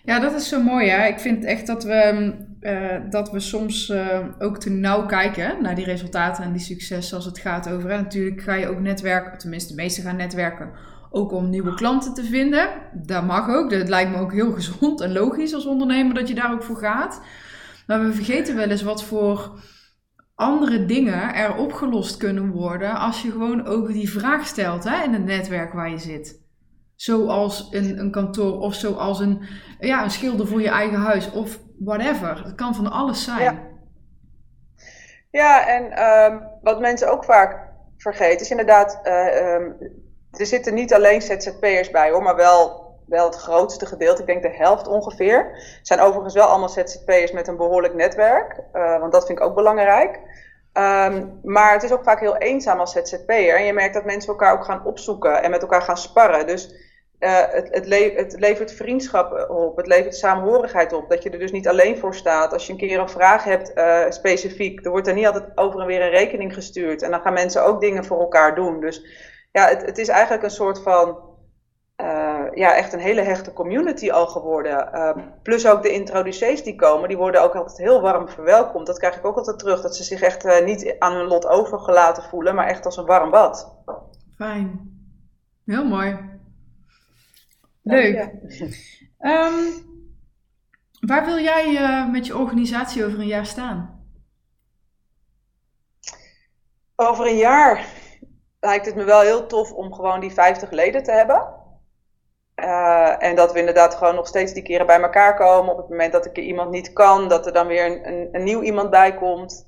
Ja, 0.03 0.19
dat 0.19 0.33
is 0.33 0.49
zo 0.49 0.61
mooi. 0.61 0.89
Hè? 0.89 1.07
Ik 1.07 1.19
vind 1.19 1.45
echt 1.45 1.67
dat 1.67 1.83
we, 1.83 2.33
uh, 2.61 3.09
dat 3.09 3.31
we 3.31 3.39
soms 3.39 3.89
uh, 3.89 4.19
ook 4.39 4.57
te 4.57 4.69
nauw 4.69 5.05
kijken 5.05 5.61
naar 5.61 5.75
die 5.75 5.85
resultaten 5.85 6.43
en 6.43 6.51
die 6.51 6.61
successen 6.61 7.15
als 7.15 7.25
het 7.25 7.39
gaat 7.39 7.69
over. 7.69 7.89
Hè? 7.89 7.97
Natuurlijk 7.97 8.41
ga 8.41 8.53
je 8.53 8.67
ook 8.67 8.79
netwerken, 8.79 9.37
tenminste 9.37 9.75
de 9.75 9.81
meesten 9.81 10.03
gaan 10.03 10.15
netwerken, 10.15 10.71
ook 11.09 11.31
om 11.31 11.49
nieuwe 11.49 11.73
klanten 11.73 12.13
te 12.13 12.23
vinden. 12.23 12.69
Dat 12.93 13.23
mag 13.23 13.49
ook. 13.49 13.69
Dat 13.69 13.89
lijkt 13.89 14.11
me 14.11 14.17
ook 14.17 14.33
heel 14.33 14.51
gezond 14.51 15.01
en 15.01 15.11
logisch 15.11 15.53
als 15.53 15.65
ondernemer 15.65 16.13
dat 16.13 16.27
je 16.27 16.35
daar 16.35 16.51
ook 16.51 16.63
voor 16.63 16.77
gaat. 16.77 17.21
Maar 17.87 18.01
we 18.01 18.13
vergeten 18.13 18.55
wel 18.55 18.69
eens 18.69 18.83
wat 18.83 19.03
voor 19.03 19.51
andere 20.41 20.85
dingen 20.85 21.33
er 21.33 21.55
opgelost 21.55 22.17
kunnen 22.17 22.51
worden 22.51 22.95
als 22.95 23.21
je 23.21 23.31
gewoon 23.31 23.67
ook 23.67 23.87
die 23.87 24.11
vraag 24.11 24.45
stelt 24.45 24.83
hè, 24.83 25.03
in 25.03 25.13
het 25.13 25.25
netwerk 25.25 25.73
waar 25.73 25.89
je 25.89 25.97
zit. 25.97 26.39
Zoals 26.95 27.67
een, 27.71 27.99
een 27.99 28.11
kantoor 28.11 28.59
of 28.59 28.73
zoals 28.73 29.19
een, 29.19 29.41
ja, 29.79 30.03
een 30.03 30.11
schilder 30.11 30.47
voor 30.47 30.61
je 30.61 30.69
eigen 30.69 30.99
huis 30.99 31.31
of 31.31 31.59
whatever. 31.79 32.43
Het 32.43 32.55
kan 32.55 32.75
van 32.75 32.91
alles 32.91 33.23
zijn. 33.23 33.59
Ja, 35.31 35.67
en 35.67 36.03
um, 36.31 36.43
wat 36.61 36.79
mensen 36.79 37.11
ook 37.11 37.23
vaak 37.23 37.69
vergeten 37.97 38.39
is 38.39 38.51
inderdaad, 38.51 38.99
uh, 39.03 39.53
um, 39.53 39.75
er 40.31 40.45
zitten 40.45 40.73
niet 40.73 40.93
alleen 40.93 41.21
ZZP'ers 41.21 41.91
bij 41.91 42.11
hoor, 42.11 42.23
maar 42.23 42.35
wel 42.35 42.80
wel 43.11 43.25
het 43.25 43.35
grootste 43.35 43.85
gedeelte, 43.85 44.21
ik 44.21 44.27
denk 44.27 44.41
de 44.41 44.55
helft 44.55 44.87
ongeveer. 44.87 45.59
zijn 45.81 45.99
overigens 45.99 46.33
wel 46.33 46.47
allemaal 46.47 46.69
ZZP'ers 46.69 47.31
met 47.31 47.47
een 47.47 47.57
behoorlijk 47.57 47.93
netwerk, 47.93 48.59
uh, 48.73 48.99
want 48.99 49.11
dat 49.11 49.25
vind 49.25 49.39
ik 49.39 49.45
ook 49.45 49.55
belangrijk. 49.55 50.19
Um, 50.73 51.39
maar 51.43 51.73
het 51.73 51.83
is 51.83 51.91
ook 51.91 52.03
vaak 52.03 52.19
heel 52.19 52.37
eenzaam 52.37 52.79
als 52.79 52.91
ZZP'er. 52.91 53.55
En 53.55 53.65
je 53.65 53.73
merkt 53.73 53.93
dat 53.93 54.05
mensen 54.05 54.29
elkaar 54.29 54.53
ook 54.53 54.65
gaan 54.65 54.85
opzoeken 54.85 55.43
en 55.43 55.51
met 55.51 55.61
elkaar 55.61 55.81
gaan 55.81 55.97
sparren. 55.97 56.47
Dus 56.47 56.73
uh, 57.19 57.39
het, 57.49 57.67
het, 57.71 57.85
le 57.85 58.13
het, 58.15 58.35
levert 58.39 58.73
vriendschap 58.73 59.49
op, 59.49 59.77
het 59.77 59.87
levert 59.87 60.15
samenhorigheid 60.15 60.93
op. 60.93 61.09
Dat 61.09 61.23
je 61.23 61.29
er 61.29 61.39
dus 61.39 61.51
niet 61.51 61.67
alleen 61.67 61.97
voor 61.97 62.15
staat. 62.15 62.53
Als 62.53 62.65
je 62.65 62.71
een 62.71 62.79
keer 62.79 62.99
een 62.99 63.09
vraag 63.09 63.43
hebt 63.43 63.73
specifiek, 64.13 64.85
er 64.85 64.91
wordt 64.91 65.07
er 65.07 65.13
niet 65.13 65.25
altijd 65.25 65.45
over 65.55 65.79
en 65.79 65.87
weer 65.87 66.01
een 66.01 66.09
rekening 66.09 66.53
gestuurd. 66.53 67.01
En 67.01 67.11
dan 67.11 67.21
gaan 67.21 67.33
mensen 67.33 67.63
ook 67.63 67.81
dingen 67.81 68.05
voor 68.05 68.19
elkaar 68.19 68.55
doen. 68.55 68.79
Dus 68.79 69.05
ja, 69.51 69.67
het, 69.67 69.85
het 69.85 69.97
is 69.97 70.07
eigenlijk 70.07 70.43
een 70.43 70.49
soort 70.49 70.79
van 70.79 71.30
ja, 72.53 72.75
echt 72.75 72.93
een 72.93 72.99
hele 72.99 73.21
hechte 73.21 73.53
community 73.53 74.11
al 74.11 74.27
geworden. 74.27 74.89
Uh, 74.93 75.17
plus 75.43 75.67
ook 75.67 75.81
de 75.81 75.93
introducees 75.93 76.63
die 76.63 76.75
komen, 76.75 77.07
die 77.07 77.17
worden 77.17 77.41
ook 77.41 77.55
altijd 77.55 77.77
heel 77.77 78.01
warm 78.01 78.29
verwelkomd. 78.29 78.87
Dat 78.87 78.97
krijg 78.97 79.17
ik 79.17 79.25
ook 79.25 79.37
altijd 79.37 79.59
terug, 79.59 79.81
dat 79.81 79.95
ze 79.95 80.03
zich 80.03 80.21
echt 80.21 80.45
uh, 80.45 80.65
niet 80.65 80.95
aan 80.99 81.13
hun 81.13 81.27
lot 81.27 81.47
overgelaten 81.47 82.23
voelen, 82.23 82.55
maar 82.55 82.67
echt 82.67 82.85
als 82.85 82.97
een 82.97 83.05
warm 83.05 83.29
bad. 83.29 83.75
Fijn. 84.35 84.89
Heel 85.65 85.85
mooi. 85.85 86.19
Leuk. 87.81 88.31
Um, 89.19 89.89
waar 91.09 91.25
wil 91.25 91.39
jij 91.39 92.07
met 92.11 92.25
je 92.25 92.37
organisatie 92.37 93.05
over 93.05 93.19
een 93.19 93.27
jaar 93.27 93.45
staan? 93.45 93.99
Over 96.95 97.27
een 97.27 97.37
jaar 97.37 97.85
lijkt 98.59 98.85
het 98.85 98.95
me 98.95 99.03
wel 99.03 99.21
heel 99.21 99.47
tof 99.47 99.71
om 99.71 99.93
gewoon 99.93 100.19
die 100.19 100.31
50 100.31 100.71
leden 100.71 101.03
te 101.03 101.11
hebben. 101.11 101.60
En 103.21 103.35
dat 103.35 103.53
we 103.53 103.59
inderdaad 103.59 103.95
gewoon 103.95 104.15
nog 104.15 104.27
steeds 104.27 104.53
die 104.53 104.63
keren 104.63 104.85
bij 104.85 105.01
elkaar 105.01 105.35
komen. 105.35 105.71
Op 105.71 105.77
het 105.77 105.89
moment 105.89 106.11
dat 106.11 106.25
ik 106.25 106.37
iemand 106.37 106.71
niet 106.71 106.93
kan, 106.93 107.27
dat 107.27 107.45
er 107.45 107.53
dan 107.53 107.67
weer 107.67 107.85
een, 107.85 108.29
een, 108.31 108.43
nieuw 108.43 108.61
iemand 108.61 108.89
bij 108.89 109.15
komt. 109.15 109.65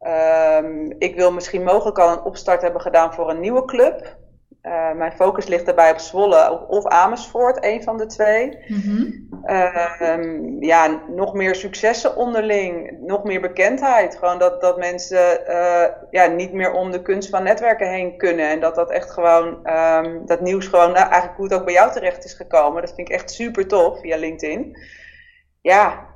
Um, 0.00 0.94
ik 0.98 1.16
wil 1.16 1.32
misschien 1.32 1.62
mogelijk 1.62 1.98
al 1.98 2.12
een 2.12 2.22
opstart 2.22 2.62
hebben 2.62 2.80
gedaan 2.80 3.14
voor 3.14 3.30
een 3.30 3.40
nieuwe 3.40 3.64
club. 3.64 4.16
Uh, 4.66 4.92
mijn 4.92 5.12
focus 5.12 5.46
ligt 5.46 5.66
daarbij 5.66 5.90
op 5.90 5.98
Zwolle 5.98 6.68
of 6.68 6.86
Amersfoort, 6.86 7.64
een 7.64 7.82
van 7.82 7.96
de 7.96 8.06
twee. 8.06 8.58
Mm 8.66 8.80
-hmm. 8.80 9.28
uh, 9.46 10.60
ja, 10.60 11.02
nog 11.08 11.34
meer 11.34 11.54
successen 11.54 12.16
onderling, 12.16 12.98
nog 13.00 13.24
meer 13.24 13.40
bekendheid. 13.40 14.16
Gewoon 14.16 14.38
dat, 14.38 14.60
dat 14.60 14.78
mensen 14.78 15.40
uh, 15.48 15.84
ja, 16.10 16.26
niet 16.26 16.52
meer 16.52 16.72
om 16.72 16.90
de 16.90 17.02
kunst 17.02 17.28
van 17.28 17.42
netwerken 17.42 17.90
heen 17.90 18.16
kunnen. 18.16 18.48
En 18.48 18.60
dat 18.60 18.74
dat 18.74 18.90
echt 18.90 19.10
gewoon, 19.10 19.70
um, 19.70 20.26
dat 20.26 20.40
nieuws 20.40 20.66
gewoon, 20.66 20.92
nou, 20.92 21.08
eigenlijk 21.08 21.36
hoe 21.36 21.44
het 21.44 21.54
ook 21.54 21.64
bij 21.64 21.74
jou 21.74 21.92
terecht 21.92 22.24
is 22.24 22.34
gekomen. 22.34 22.82
Dat 22.82 22.94
vind 22.94 23.08
ik 23.08 23.14
echt 23.14 23.30
super 23.30 23.66
tof 23.66 24.00
via 24.00 24.16
LinkedIn. 24.16 24.76
Ja, 25.60 26.06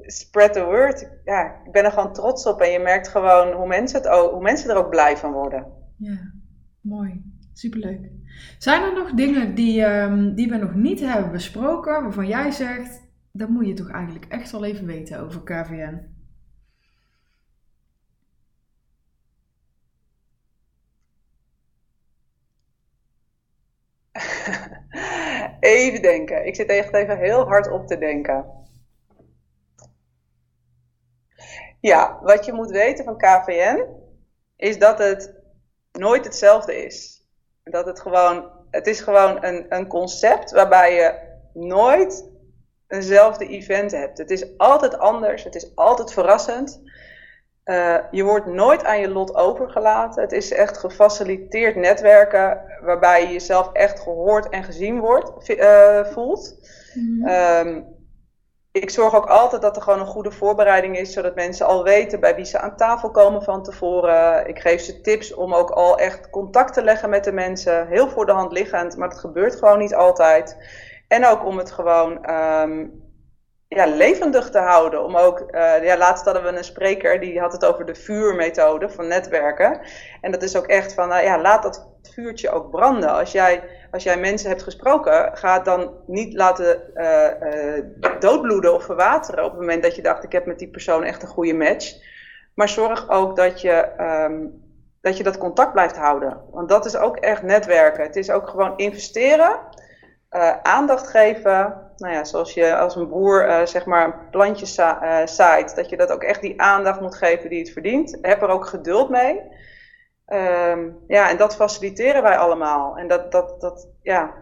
spread 0.00 0.52
the 0.52 0.64
word. 0.64 1.08
Ja, 1.24 1.60
ik 1.64 1.72
ben 1.72 1.84
er 1.84 1.92
gewoon 1.92 2.12
trots 2.12 2.46
op. 2.46 2.60
En 2.60 2.70
je 2.70 2.78
merkt 2.78 3.08
gewoon 3.08 3.52
hoe 3.52 3.66
mensen, 3.66 3.98
het 3.98 4.08
ook, 4.08 4.30
hoe 4.30 4.42
mensen 4.42 4.70
er 4.70 4.76
ook 4.76 4.90
blij 4.90 5.16
van 5.16 5.32
worden. 5.32 5.66
Ja, 5.96 6.32
mooi. 6.80 7.36
Superleuk. 7.58 8.10
Zijn 8.58 8.82
er 8.82 8.92
nog 8.92 9.12
dingen 9.12 9.54
die, 9.54 9.84
um, 9.84 10.34
die 10.34 10.48
we 10.48 10.56
nog 10.56 10.74
niet 10.74 11.00
hebben 11.00 11.32
besproken, 11.32 12.02
waarvan 12.02 12.26
jij 12.26 12.50
zegt, 12.50 13.02
dat 13.32 13.48
moet 13.48 13.66
je 13.66 13.74
toch 13.74 13.90
eigenlijk 13.90 14.24
echt 14.24 14.50
wel 14.50 14.64
even 14.64 14.86
weten 14.86 15.20
over 15.20 15.42
KVN? 15.42 16.16
even 25.60 26.02
denken. 26.02 26.46
Ik 26.46 26.54
zit 26.54 26.68
echt 26.68 26.94
even 26.94 27.18
heel 27.18 27.46
hard 27.46 27.70
op 27.70 27.86
te 27.86 27.98
denken. 27.98 28.46
Ja, 31.80 32.18
wat 32.22 32.44
je 32.44 32.52
moet 32.52 32.70
weten 32.70 33.04
van 33.04 33.16
KVN 33.16 33.86
is 34.56 34.78
dat 34.78 34.98
het 34.98 35.34
nooit 35.92 36.24
hetzelfde 36.24 36.84
is. 36.84 37.17
Dat 37.70 37.86
het 37.86 38.00
gewoon, 38.00 38.50
het 38.70 38.86
is 38.86 39.00
gewoon 39.00 39.44
een, 39.44 39.66
een 39.68 39.86
concept 39.86 40.50
waarbij 40.50 40.94
je 40.94 41.14
nooit 41.52 42.30
eenzelfde 42.88 43.46
event 43.46 43.90
hebt. 43.90 44.18
Het 44.18 44.30
is 44.30 44.58
altijd 44.58 44.98
anders, 44.98 45.44
het 45.44 45.54
is 45.54 45.72
altijd 45.74 46.12
verrassend. 46.12 46.80
Uh, 47.64 47.96
je 48.10 48.22
wordt 48.22 48.46
nooit 48.46 48.84
aan 48.84 49.00
je 49.00 49.08
lot 49.08 49.34
overgelaten. 49.34 50.22
Het 50.22 50.32
is 50.32 50.52
echt 50.52 50.78
gefaciliteerd 50.78 51.76
netwerken 51.76 52.60
waarbij 52.80 53.22
je 53.22 53.32
jezelf 53.32 53.72
echt 53.72 54.00
gehoord 54.00 54.48
en 54.48 54.64
gezien 54.64 55.00
wordt, 55.00 55.48
uh, 55.50 56.04
voelt. 56.04 56.56
Mm 56.94 57.22
-hmm. 57.22 57.66
um, 57.66 57.97
ik 58.72 58.90
zorg 58.90 59.14
ook 59.14 59.26
altijd 59.26 59.62
dat 59.62 59.76
er 59.76 59.82
gewoon 59.82 60.00
een 60.00 60.06
goede 60.06 60.30
voorbereiding 60.30 60.98
is, 60.98 61.12
zodat 61.12 61.34
mensen 61.34 61.66
al 61.66 61.84
weten 61.84 62.20
bij 62.20 62.34
wie 62.34 62.44
ze 62.44 62.58
aan 62.58 62.76
tafel 62.76 63.10
komen 63.10 63.42
van 63.42 63.62
tevoren. 63.62 64.48
Ik 64.48 64.58
geef 64.58 64.80
ze 64.80 65.00
tips 65.00 65.34
om 65.34 65.54
ook 65.54 65.70
al 65.70 65.98
echt 65.98 66.30
contact 66.30 66.74
te 66.74 66.82
leggen 66.82 67.10
met 67.10 67.24
de 67.24 67.32
mensen. 67.32 67.86
Heel 67.86 68.08
voor 68.08 68.26
de 68.26 68.32
hand 68.32 68.52
liggend, 68.52 68.96
maar 68.96 69.08
dat 69.08 69.18
gebeurt 69.18 69.56
gewoon 69.56 69.78
niet 69.78 69.94
altijd. 69.94 70.56
En 71.08 71.26
ook 71.26 71.44
om 71.44 71.58
het 71.58 71.70
gewoon 71.70 72.30
um, 72.30 73.07
ja, 73.68 73.86
levendig 73.86 74.50
te 74.50 74.58
houden. 74.58 75.04
Om 75.04 75.16
ook, 75.16 75.40
uh, 75.50 75.84
ja, 75.84 75.96
laatst 75.96 76.24
hadden 76.24 76.42
we 76.42 76.48
een 76.48 76.64
spreker 76.64 77.20
die 77.20 77.40
had 77.40 77.52
het 77.52 77.64
over 77.64 77.86
de 77.86 77.94
vuurmethode 77.94 78.88
van 78.90 79.08
netwerken. 79.08 79.80
En 80.20 80.30
dat 80.30 80.42
is 80.42 80.56
ook 80.56 80.66
echt 80.66 80.94
van, 80.94 81.12
uh, 81.12 81.22
ja, 81.22 81.40
laat 81.40 81.62
dat 81.62 81.88
vuurtje 82.02 82.50
ook 82.50 82.70
branden. 82.70 83.10
Als 83.10 83.32
jij, 83.32 83.62
als 83.90 84.02
jij 84.02 84.18
mensen 84.18 84.48
hebt 84.48 84.62
gesproken, 84.62 85.36
ga 85.36 85.54
het 85.54 85.64
dan 85.64 85.94
niet 86.06 86.34
laten 86.34 86.82
uh, 86.94 87.84
doodbloeden 88.20 88.74
of 88.74 88.84
verwateren 88.84 89.44
op 89.44 89.50
het 89.50 89.60
moment 89.60 89.82
dat 89.82 89.96
je 89.96 90.02
dacht, 90.02 90.24
ik 90.24 90.32
heb 90.32 90.46
met 90.46 90.58
die 90.58 90.70
persoon 90.70 91.04
echt 91.04 91.22
een 91.22 91.28
goede 91.28 91.54
match. 91.54 91.94
Maar 92.54 92.68
zorg 92.68 93.08
ook 93.08 93.36
dat 93.36 93.60
je, 93.60 93.88
um, 94.00 94.62
dat 95.00 95.16
je 95.16 95.22
dat 95.22 95.38
contact 95.38 95.72
blijft 95.72 95.96
houden. 95.96 96.40
Want 96.50 96.68
dat 96.68 96.86
is 96.86 96.96
ook 96.96 97.16
echt 97.16 97.42
netwerken. 97.42 98.02
Het 98.02 98.16
is 98.16 98.30
ook 98.30 98.48
gewoon 98.48 98.76
investeren, 98.76 99.58
aandacht 100.62 101.08
geven 101.08 101.87
nou 101.98 102.14
ja, 102.14 102.24
zoals 102.24 102.54
je 102.54 102.76
als 102.76 102.96
een 102.96 103.08
boer 103.08 103.48
uh, 103.48 103.66
zeg 103.66 103.84
maar 103.84 104.04
een 104.04 104.30
plantje 104.30 104.66
za 104.66 105.26
zaait, 105.26 105.76
dat 105.76 105.88
je 105.88 105.96
dat 105.96 106.10
ook 106.10 106.22
echt 106.22 106.40
die 106.40 106.60
aandacht 106.60 107.00
moet 107.00 107.16
geven 107.16 107.50
die 107.50 107.58
het 107.58 107.70
verdient. 107.70 108.18
Heb 108.22 108.42
er 108.42 108.48
ook 108.48 108.66
geduld 108.66 109.10
mee. 109.10 109.40
Um, 110.26 110.98
ja, 111.06 111.30
en 111.30 111.36
dat 111.36 111.56
faciliteren 111.56 112.22
wij 112.22 112.36
allemaal. 112.36 112.96
En 112.96 113.08
dat, 113.08 113.32
dat, 113.32 113.60
dat, 113.60 113.88
ja, 114.02 114.34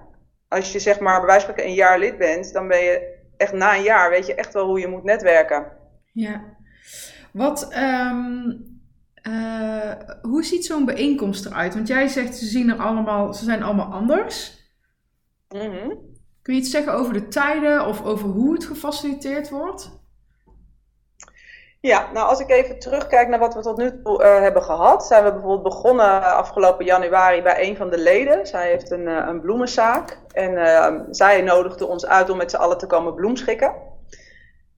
als 0.48 0.72
je 0.72 0.78
zeg 0.78 1.00
maar 1.00 1.18
bij 1.18 1.26
wijze 1.26 1.46
van 1.46 1.54
een 1.56 1.74
jaar 1.74 1.98
lid 1.98 2.18
bent, 2.18 2.52
dan 2.52 2.68
ben 2.68 2.82
je 2.82 3.14
echt 3.36 3.52
na 3.52 3.76
een 3.76 3.82
jaar, 3.82 4.10
weet 4.10 4.26
je 4.26 4.34
echt 4.34 4.52
wel 4.52 4.66
hoe 4.66 4.80
je 4.80 4.88
moet 4.88 5.04
netwerken. 5.04 5.72
Ja. 6.12 6.42
Wat, 7.32 7.74
um, 7.76 8.80
uh, 9.22 9.92
hoe 10.22 10.44
ziet 10.44 10.64
zo'n 10.64 10.84
bijeenkomst 10.84 11.46
eruit? 11.46 11.74
Want 11.74 11.88
jij 11.88 12.08
zegt 12.08 12.36
ze 12.36 12.44
zien 12.44 12.70
er 12.70 12.78
allemaal, 12.78 13.34
ze 13.34 13.44
zijn 13.44 13.62
allemaal 13.62 13.92
anders. 13.92 14.64
Mm 15.48 15.60
-hmm. 15.60 16.15
Kun 16.46 16.54
je 16.54 16.60
iets 16.60 16.70
zeggen 16.70 16.92
over 16.92 17.12
de 17.12 17.28
tijden 17.28 17.86
of 17.86 18.04
over 18.04 18.28
hoe 18.28 18.52
het 18.52 18.64
gefaciliteerd 18.64 19.50
wordt? 19.50 19.90
Ja, 21.80 22.12
nou 22.12 22.28
als 22.28 22.40
ik 22.40 22.50
even 22.50 22.78
terugkijk 22.78 23.28
naar 23.28 23.38
wat 23.38 23.54
we 23.54 23.60
tot 23.60 23.76
nu 23.76 24.02
toe 24.02 24.22
uh, 24.22 24.40
hebben 24.40 24.62
gehad, 24.62 25.06
zijn 25.06 25.24
we 25.24 25.32
bijvoorbeeld 25.32 25.62
begonnen 25.62 26.22
afgelopen 26.22 26.84
januari 26.84 27.42
bij 27.42 27.68
een 27.68 27.76
van 27.76 27.90
de 27.90 27.98
leden. 27.98 28.46
Zij 28.46 28.68
heeft 28.68 28.90
een, 28.90 29.00
uh, 29.08 29.24
een 29.26 29.40
bloemenzaak 29.40 30.20
en 30.32 30.52
uh, 30.52 31.00
zij 31.10 31.42
nodigde 31.42 31.86
ons 31.86 32.06
uit 32.06 32.30
om 32.30 32.36
met 32.36 32.50
z'n 32.50 32.56
allen 32.56 32.78
te 32.78 32.86
komen 32.86 33.14
bloemschikken. 33.14 33.74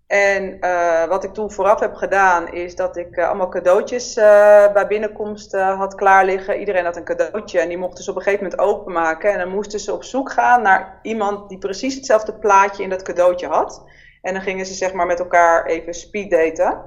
En 0.09 0.57
uh, 0.61 1.05
wat 1.05 1.25
ik 1.25 1.35
toen 1.35 1.51
vooraf 1.51 1.81
heb 1.81 1.95
gedaan, 1.95 2.53
is 2.53 2.77
dat 2.77 2.97
ik 2.97 3.17
uh, 3.17 3.27
allemaal 3.27 3.49
cadeautjes 3.49 4.17
uh, 4.17 4.73
bij 4.73 4.87
binnenkomst 4.87 5.53
had 5.53 5.95
klaar 5.95 6.25
liggen. 6.25 6.59
Iedereen 6.59 6.85
had 6.85 6.97
een 6.97 7.05
cadeautje 7.05 7.61
en 7.61 7.69
die 7.69 7.79
mochten 7.79 8.05
ze 8.05 8.11
op 8.11 8.17
een 8.17 8.23
gegeven 8.23 8.45
moment 8.45 8.63
openmaken. 8.63 9.33
En 9.33 9.39
dan 9.39 9.49
moesten 9.49 9.81
ze 9.81 9.93
op 9.93 10.05
zoek 10.05 10.33
gaan 10.33 10.63
naar 10.63 10.99
iemand 11.03 11.49
die 11.49 11.59
precies 11.59 11.95
hetzelfde 11.95 12.35
plaatje 12.35 12.83
in 12.83 12.89
dat 12.89 13.03
cadeautje 13.03 13.47
had. 13.47 13.85
En 14.23 14.33
dan 14.33 14.43
gingen 14.43 14.67
ze 14.67 14.75
zeg 14.75 14.93
maar 14.93 15.07
met 15.07 15.19
elkaar 15.19 15.67
even 15.67 15.95
speeddaten. 15.95 16.83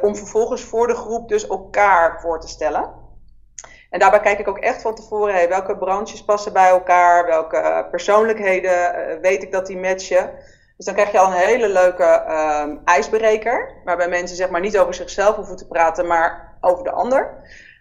om 0.00 0.16
vervolgens 0.16 0.62
voor 0.62 0.86
de 0.86 0.94
groep 0.94 1.28
dus 1.28 1.46
elkaar 1.46 2.20
voor 2.20 2.40
te 2.40 2.48
stellen. 2.48 2.94
En 3.90 3.98
daarbij 3.98 4.20
kijk 4.20 4.38
ik 4.38 4.48
ook 4.48 4.58
echt 4.58 4.82
van 4.82 4.94
tevoren, 4.94 5.48
welke 5.48 5.76
branches 5.76 6.24
passen 6.24 6.52
bij 6.52 6.68
elkaar, 6.68 7.26
welke 7.26 7.86
persoonlijkheden 7.90 9.20
weet 9.20 9.42
ik 9.42 9.52
dat 9.52 9.66
die 9.66 9.78
matchen. 9.78 10.30
Dus 10.84 10.94
dan 10.94 11.02
krijg 11.02 11.16
je 11.16 11.26
al 11.26 11.32
een 11.32 11.46
hele 11.46 11.68
leuke 11.68 12.24
um, 12.64 12.80
ijsbreker, 12.84 13.80
waarbij 13.84 14.08
mensen 14.08 14.36
zeg 14.36 14.50
maar 14.50 14.60
niet 14.60 14.78
over 14.78 14.94
zichzelf 14.94 15.36
hoeven 15.36 15.56
te 15.56 15.66
praten, 15.66 16.06
maar 16.06 16.56
over 16.60 16.84
de 16.84 16.90
ander. 16.90 17.30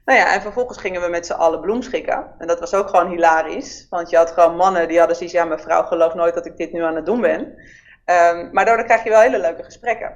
Nou 0.05 0.19
ja, 0.19 0.33
en 0.33 0.41
vervolgens 0.41 0.77
gingen 0.77 1.01
we 1.01 1.07
met 1.07 1.25
z'n 1.25 1.33
allen 1.33 1.61
bloemschikken. 1.61 2.27
En 2.37 2.47
dat 2.47 2.59
was 2.59 2.73
ook 2.73 2.89
gewoon 2.89 3.09
hilarisch, 3.09 3.87
want 3.89 4.09
je 4.09 4.17
had 4.17 4.31
gewoon 4.31 4.55
mannen 4.55 4.87
die 4.87 4.97
hadden 4.97 5.15
zoiets, 5.15 5.35
ja, 5.35 5.45
mijn 5.45 5.59
vrouw 5.59 5.83
gelooft 5.83 6.15
nooit 6.15 6.33
dat 6.33 6.45
ik 6.45 6.57
dit 6.57 6.71
nu 6.71 6.83
aan 6.83 6.95
het 6.95 7.05
doen 7.05 7.21
ben. 7.21 7.41
Um, 7.41 8.49
maar 8.51 8.65
daardoor 8.65 8.85
krijg 8.85 9.03
je 9.03 9.09
wel 9.09 9.21
hele 9.21 9.39
leuke 9.39 9.63
gesprekken. 9.63 10.11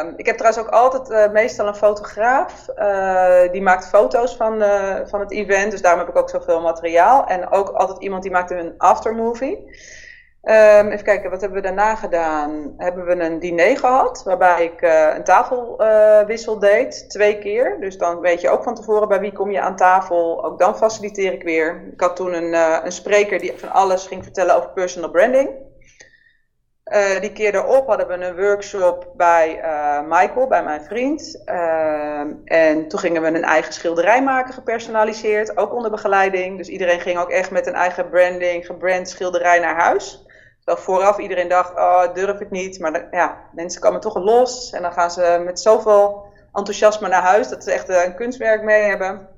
Um, 0.00 0.12
ik 0.16 0.26
heb 0.26 0.36
trouwens 0.36 0.64
ook 0.64 0.72
altijd 0.72 1.10
uh, 1.10 1.32
meestal 1.32 1.66
een 1.66 1.74
fotograaf. 1.74 2.68
Uh, 2.76 3.52
die 3.52 3.62
maakt 3.62 3.88
foto's 3.88 4.36
van, 4.36 4.62
uh, 4.62 4.96
van 5.04 5.20
het 5.20 5.32
event. 5.32 5.70
Dus 5.70 5.82
daarom 5.82 6.00
heb 6.00 6.08
ik 6.08 6.16
ook 6.16 6.30
zoveel 6.30 6.60
materiaal. 6.60 7.26
En 7.26 7.50
ook 7.50 7.68
altijd 7.68 7.98
iemand 7.98 8.22
die 8.22 8.32
maakt 8.32 8.50
een 8.50 8.74
aftermovie. 8.78 9.76
Um, 10.48 10.90
even 10.90 11.04
kijken, 11.04 11.30
wat 11.30 11.40
hebben 11.40 11.60
we 11.60 11.66
daarna 11.66 11.94
gedaan? 11.94 12.74
Hebben 12.76 13.06
we 13.06 13.24
een 13.24 13.38
diner 13.38 13.78
gehad, 13.78 14.22
waarbij 14.24 14.64
ik 14.64 14.82
uh, 14.82 15.14
een 15.14 15.24
tafelwissel 15.24 16.54
uh, 16.54 16.60
deed, 16.60 17.10
twee 17.10 17.38
keer. 17.38 17.76
Dus 17.80 17.98
dan 17.98 18.20
weet 18.20 18.40
je 18.40 18.50
ook 18.50 18.62
van 18.62 18.74
tevoren 18.74 19.08
bij 19.08 19.20
wie 19.20 19.32
kom 19.32 19.50
je 19.50 19.60
aan 19.60 19.76
tafel. 19.76 20.44
Ook 20.44 20.58
dan 20.58 20.76
faciliteer 20.76 21.32
ik 21.32 21.42
weer. 21.42 21.88
Ik 21.92 22.00
had 22.00 22.16
toen 22.16 22.34
een, 22.34 22.52
uh, 22.52 22.78
een 22.82 22.92
spreker 22.92 23.38
die 23.38 23.52
van 23.56 23.72
alles 23.72 24.06
ging 24.06 24.22
vertellen 24.22 24.56
over 24.56 24.70
personal 24.70 25.10
branding. 25.10 25.50
Die 27.20 27.32
keer 27.32 27.52
daarop 27.52 27.86
hadden 27.86 28.08
we 28.08 28.14
een 28.14 28.36
workshop 28.36 29.12
bij 29.16 29.60
Michael, 30.08 30.46
bij 30.46 30.62
mijn 30.62 30.84
vriend. 30.84 31.42
en 32.44 32.88
toen 32.88 32.98
gingen 32.98 33.22
we 33.22 33.28
een 33.28 33.44
eigen 33.44 33.72
schilderij 33.72 34.22
maken, 34.22 34.54
gepersonaliseerd, 34.54 35.56
ook 35.56 35.74
onder 35.74 35.90
begeleiding. 35.90 36.56
Dus 36.56 36.68
iedereen 36.68 37.00
ging 37.00 37.18
ook 37.18 37.30
echt 37.30 37.50
met 37.50 37.66
een 37.66 37.74
eigen 37.74 38.08
branding, 38.08 38.66
gebrand 38.66 39.08
schilderij 39.08 39.58
naar 39.58 39.80
huis. 39.80 40.25
Dat 40.66 40.80
vooraf 40.80 41.18
iedereen 41.18 41.48
dacht, 41.48 41.74
oh, 41.74 42.14
durf 42.14 42.40
ik 42.40 42.50
niet. 42.50 42.78
Maar 42.78 43.08
ja, 43.10 43.36
mensen 43.52 43.80
komen 43.80 44.00
toch 44.00 44.16
los. 44.16 44.72
En 44.72 44.82
dan 44.82 44.92
gaan 44.92 45.10
ze 45.10 45.42
met 45.44 45.60
zoveel 45.60 46.24
enthousiasme 46.52 47.08
naar 47.08 47.22
huis 47.22 47.48
dat 47.48 47.64
ze 47.64 47.72
echt 47.72 47.88
een 47.88 48.14
kunstwerk 48.14 48.62
mee 48.62 48.82
hebben. 48.82 49.28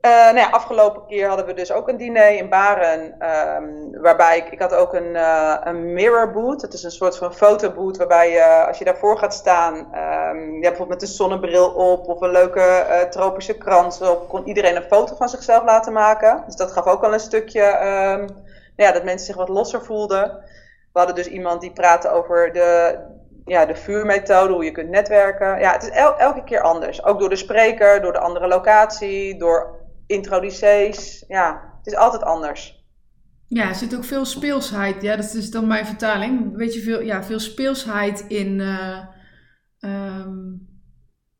Uh, 0.00 0.10
nou 0.10 0.36
ja, 0.36 0.50
afgelopen 0.50 1.06
keer 1.06 1.28
hadden 1.28 1.46
we 1.46 1.54
dus 1.54 1.72
ook 1.72 1.88
een 1.88 1.96
diner 1.96 2.36
in 2.36 2.48
Baren. 2.48 3.00
Um, 3.02 4.00
waarbij 4.00 4.36
ik, 4.36 4.48
ik 4.48 4.58
had 4.58 4.74
ook 4.74 4.94
een, 4.94 5.14
uh, 5.14 5.56
een 5.60 5.92
mirror 5.92 6.32
boot. 6.32 6.60
Dat 6.60 6.72
is 6.72 6.82
een 6.82 6.90
soort 6.90 7.16
van 7.16 7.34
fotoboot 7.34 7.96
waarbij 7.96 8.30
je, 8.30 8.66
als 8.66 8.78
je 8.78 8.84
daarvoor 8.84 9.18
gaat 9.18 9.34
staan, 9.34 9.74
um, 9.74 10.54
ja, 10.54 10.68
bijvoorbeeld 10.68 10.88
met 10.88 11.02
een 11.02 11.14
zonnebril 11.14 11.68
op 11.68 12.08
of 12.08 12.20
een 12.20 12.30
leuke 12.30 13.06
tropische 13.10 13.58
krans 13.58 14.00
op, 14.00 14.28
kon 14.28 14.46
iedereen 14.46 14.76
een 14.76 14.88
foto 14.90 15.14
van 15.14 15.28
zichzelf 15.28 15.64
laten 15.64 15.92
maken. 15.92 16.42
Dus 16.46 16.56
dat 16.56 16.72
gaf 16.72 16.86
ook 16.86 17.04
al 17.04 17.12
een 17.12 17.20
stukje 17.20 17.62
um, 18.18 18.26
ja, 18.76 18.92
dat 18.92 19.04
mensen 19.04 19.26
zich 19.26 19.36
wat 19.36 19.48
losser 19.48 19.84
voelden. 19.84 20.22
We 20.92 20.98
hadden 20.98 21.14
dus 21.14 21.26
iemand 21.26 21.60
die 21.60 21.72
praatte 21.72 22.08
over 22.08 22.52
de, 22.52 22.98
ja, 23.44 23.66
de 23.66 23.74
vuurmethode, 23.74 24.52
hoe 24.52 24.64
je 24.64 24.72
kunt 24.72 24.90
netwerken. 24.90 25.58
Ja, 25.60 25.72
het 25.72 25.82
is 25.82 25.90
el 25.90 26.18
elke 26.18 26.44
keer 26.44 26.60
anders. 26.60 27.04
Ook 27.04 27.18
door 27.18 27.28
de 27.28 27.36
spreker, 27.36 28.00
door 28.00 28.12
de 28.12 28.18
andere 28.18 28.48
locatie, 28.48 29.38
door 29.38 29.82
introducees. 30.06 31.24
Ja, 31.28 31.74
het 31.76 31.86
is 31.86 31.96
altijd 31.96 32.22
anders. 32.22 32.84
Ja, 33.46 33.68
er 33.68 33.74
zit 33.74 33.96
ook 33.96 34.04
veel 34.04 34.24
speelsheid. 34.24 35.02
Ja, 35.02 35.16
dat 35.16 35.34
is 35.34 35.50
dan 35.50 35.66
mijn 35.66 35.86
vertaling. 35.86 36.56
Weet 36.56 36.74
je, 36.74 36.80
veel, 36.80 37.00
ja, 37.00 37.22
veel 37.22 37.38
speelsheid 37.38 38.20
in, 38.20 38.58
uh, 38.58 39.06
um, 39.80 40.68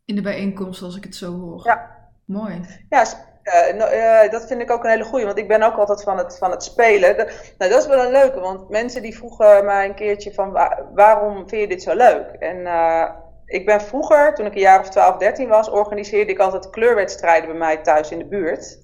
in 0.05 0.15
de 0.15 0.23
bijeenkomst, 0.23 0.83
als 0.83 0.97
ik 0.97 1.05
het 1.05 1.17
zo 1.17 1.41
hoor. 1.41 1.67
Ja. 1.67 1.93
Mooi. 2.25 2.61
Ja, 2.89 3.05
uh, 3.45 3.77
nou, 3.79 3.95
uh, 3.95 4.31
dat 4.31 4.47
vind 4.47 4.61
ik 4.61 4.71
ook 4.71 4.85
een 4.85 4.91
hele 4.91 5.05
goeie, 5.05 5.25
want 5.25 5.39
ik 5.39 5.49
ben 5.49 5.63
ook 5.63 5.77
altijd 5.77 6.03
van 6.03 6.19
het, 6.19 6.39
van 6.39 6.51
het 6.51 6.63
spelen. 6.63 7.17
Nou, 7.59 7.71
dat 7.71 7.81
is 7.81 7.87
wel 7.87 8.05
een 8.05 8.13
leuke, 8.13 8.41
want 8.41 8.69
mensen 8.69 9.03
die 9.03 9.17
vroegen 9.17 9.65
mij 9.65 9.85
een 9.85 9.95
keertje 9.95 10.35
van 10.35 10.51
waar, 10.51 10.83
waarom 10.95 11.49
vind 11.49 11.61
je 11.61 11.69
dit 11.69 11.83
zo 11.83 11.95
leuk? 11.95 12.27
En 12.39 12.57
uh, 12.57 13.11
ik 13.47 13.67
ben 13.67 13.81
vroeger, 13.81 14.35
toen 14.35 14.47
ik 14.47 14.55
een 14.55 14.61
jaar 14.61 14.81
of 14.81 14.89
12, 14.89 15.17
13 15.17 15.49
was, 15.49 15.71
organiseerde 15.71 16.33
ik 16.33 16.39
altijd 16.39 16.71
kleurwedstrijden 16.71 17.49
bij 17.49 17.59
mij 17.59 17.77
thuis 17.77 18.11
in 18.11 18.19
de 18.19 18.27
buurt. 18.27 18.79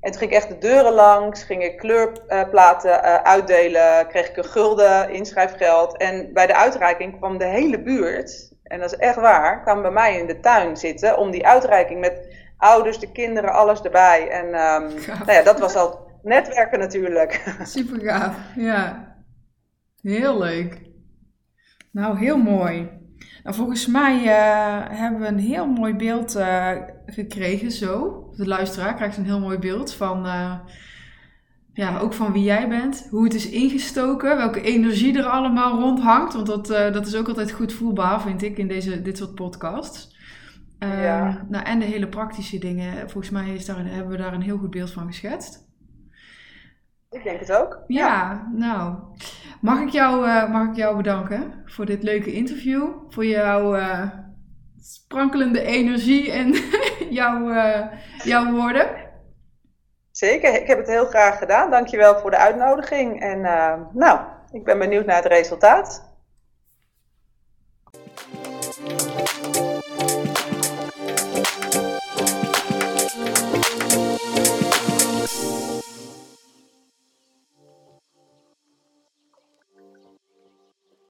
En 0.00 0.10
toen 0.10 0.20
ging 0.20 0.30
ik 0.30 0.36
echt 0.36 0.48
de 0.48 0.58
deuren 0.58 0.92
langs, 0.92 1.42
ging 1.42 1.64
ik 1.64 1.76
kleurplaten 1.76 3.24
uitdelen, 3.24 4.06
kreeg 4.06 4.28
ik 4.28 4.36
een 4.36 4.44
gulden 4.44 5.10
inschrijfgeld. 5.10 5.96
En 5.96 6.32
bij 6.32 6.46
de 6.46 6.56
uitreiking 6.56 7.18
kwam 7.18 7.38
de 7.38 7.44
hele 7.44 7.82
buurt, 7.82 8.52
en 8.62 8.80
dat 8.80 8.92
is 8.92 8.98
echt 8.98 9.16
waar, 9.16 9.62
kwam 9.62 9.82
bij 9.82 9.90
mij 9.90 10.18
in 10.18 10.26
de 10.26 10.40
tuin 10.40 10.76
zitten 10.76 11.18
om 11.18 11.30
die 11.30 11.46
uitreiking 11.46 12.00
met 12.00 12.31
ouders, 12.62 12.98
de 12.98 13.12
kinderen, 13.12 13.52
alles 13.52 13.82
erbij. 13.82 14.28
En 14.28 14.46
um, 14.46 15.04
nou 15.06 15.32
ja, 15.32 15.42
dat 15.42 15.60
was 15.60 15.74
al 15.74 16.10
netwerken 16.22 16.78
natuurlijk. 16.78 17.54
Super 17.62 18.00
gaaf, 18.00 18.36
ja. 18.56 19.14
Heel 20.00 20.38
leuk. 20.38 20.80
Nou, 21.90 22.18
heel 22.18 22.36
mooi. 22.36 22.90
Nou, 23.42 23.56
volgens 23.56 23.86
mij 23.86 24.20
uh, 24.20 24.98
hebben 24.98 25.20
we 25.20 25.26
een 25.26 25.38
heel 25.38 25.66
mooi 25.66 25.94
beeld 25.94 26.36
uh, 26.36 26.70
gekregen 27.06 27.70
zo. 27.70 28.24
De 28.36 28.46
luisteraar 28.46 28.94
krijgt 28.94 29.16
een 29.16 29.24
heel 29.24 29.40
mooi 29.40 29.58
beeld 29.58 29.94
van, 29.94 30.26
uh, 30.26 30.54
ja, 31.72 31.98
ook 31.98 32.12
van 32.12 32.32
wie 32.32 32.42
jij 32.42 32.68
bent. 32.68 33.06
Hoe 33.10 33.24
het 33.24 33.34
is 33.34 33.50
ingestoken, 33.50 34.36
welke 34.36 34.60
energie 34.60 35.18
er 35.18 35.24
allemaal 35.24 35.80
rondhangt. 35.80 36.34
Want 36.34 36.46
dat, 36.46 36.66
dat 36.66 37.06
is 37.06 37.16
ook 37.16 37.28
altijd 37.28 37.50
goed 37.50 37.72
voelbaar, 37.72 38.20
vind 38.20 38.42
ik, 38.42 38.58
in 38.58 38.68
deze, 38.68 39.02
dit 39.02 39.18
soort 39.18 39.34
podcasts. 39.34 40.11
Uh, 40.82 41.04
ja. 41.04 41.44
nou, 41.48 41.64
en 41.64 41.78
de 41.78 41.84
hele 41.84 42.08
praktische 42.08 42.58
dingen. 42.58 43.10
Volgens 43.10 43.30
mij 43.30 43.48
is 43.54 43.66
daar 43.66 43.78
een, 43.78 43.86
hebben 43.86 44.10
we 44.10 44.22
daar 44.22 44.32
een 44.32 44.42
heel 44.42 44.58
goed 44.58 44.70
beeld 44.70 44.92
van 44.92 45.06
geschetst. 45.06 45.70
Ik 47.10 47.24
denk 47.24 47.40
het 47.40 47.52
ook. 47.52 47.84
Ja, 47.86 48.06
ja. 48.06 48.48
nou. 48.52 48.96
Mag 49.60 49.80
ik, 49.80 49.88
jou, 49.88 50.26
uh, 50.26 50.50
mag 50.50 50.68
ik 50.68 50.76
jou 50.76 50.96
bedanken 50.96 51.62
voor 51.64 51.86
dit 51.86 52.02
leuke 52.02 52.32
interview. 52.32 52.88
Voor 53.08 53.24
jouw 53.24 53.76
uh, 53.76 54.08
sprankelende 54.80 55.60
energie 55.60 56.32
en 56.32 56.54
jouw, 57.20 57.52
jouw 58.24 58.52
woorden. 58.52 58.86
Zeker, 60.10 60.60
ik 60.60 60.66
heb 60.66 60.78
het 60.78 60.88
heel 60.88 61.06
graag 61.06 61.38
gedaan. 61.38 61.70
Dankjewel 61.70 62.18
voor 62.18 62.30
de 62.30 62.36
uitnodiging. 62.36 63.20
En 63.20 63.40
nou, 63.92 64.20
ik 64.52 64.64
ben 64.64 64.78
benieuwd 64.78 65.06
naar 65.06 65.16
het 65.16 65.32
resultaat. 65.32 66.11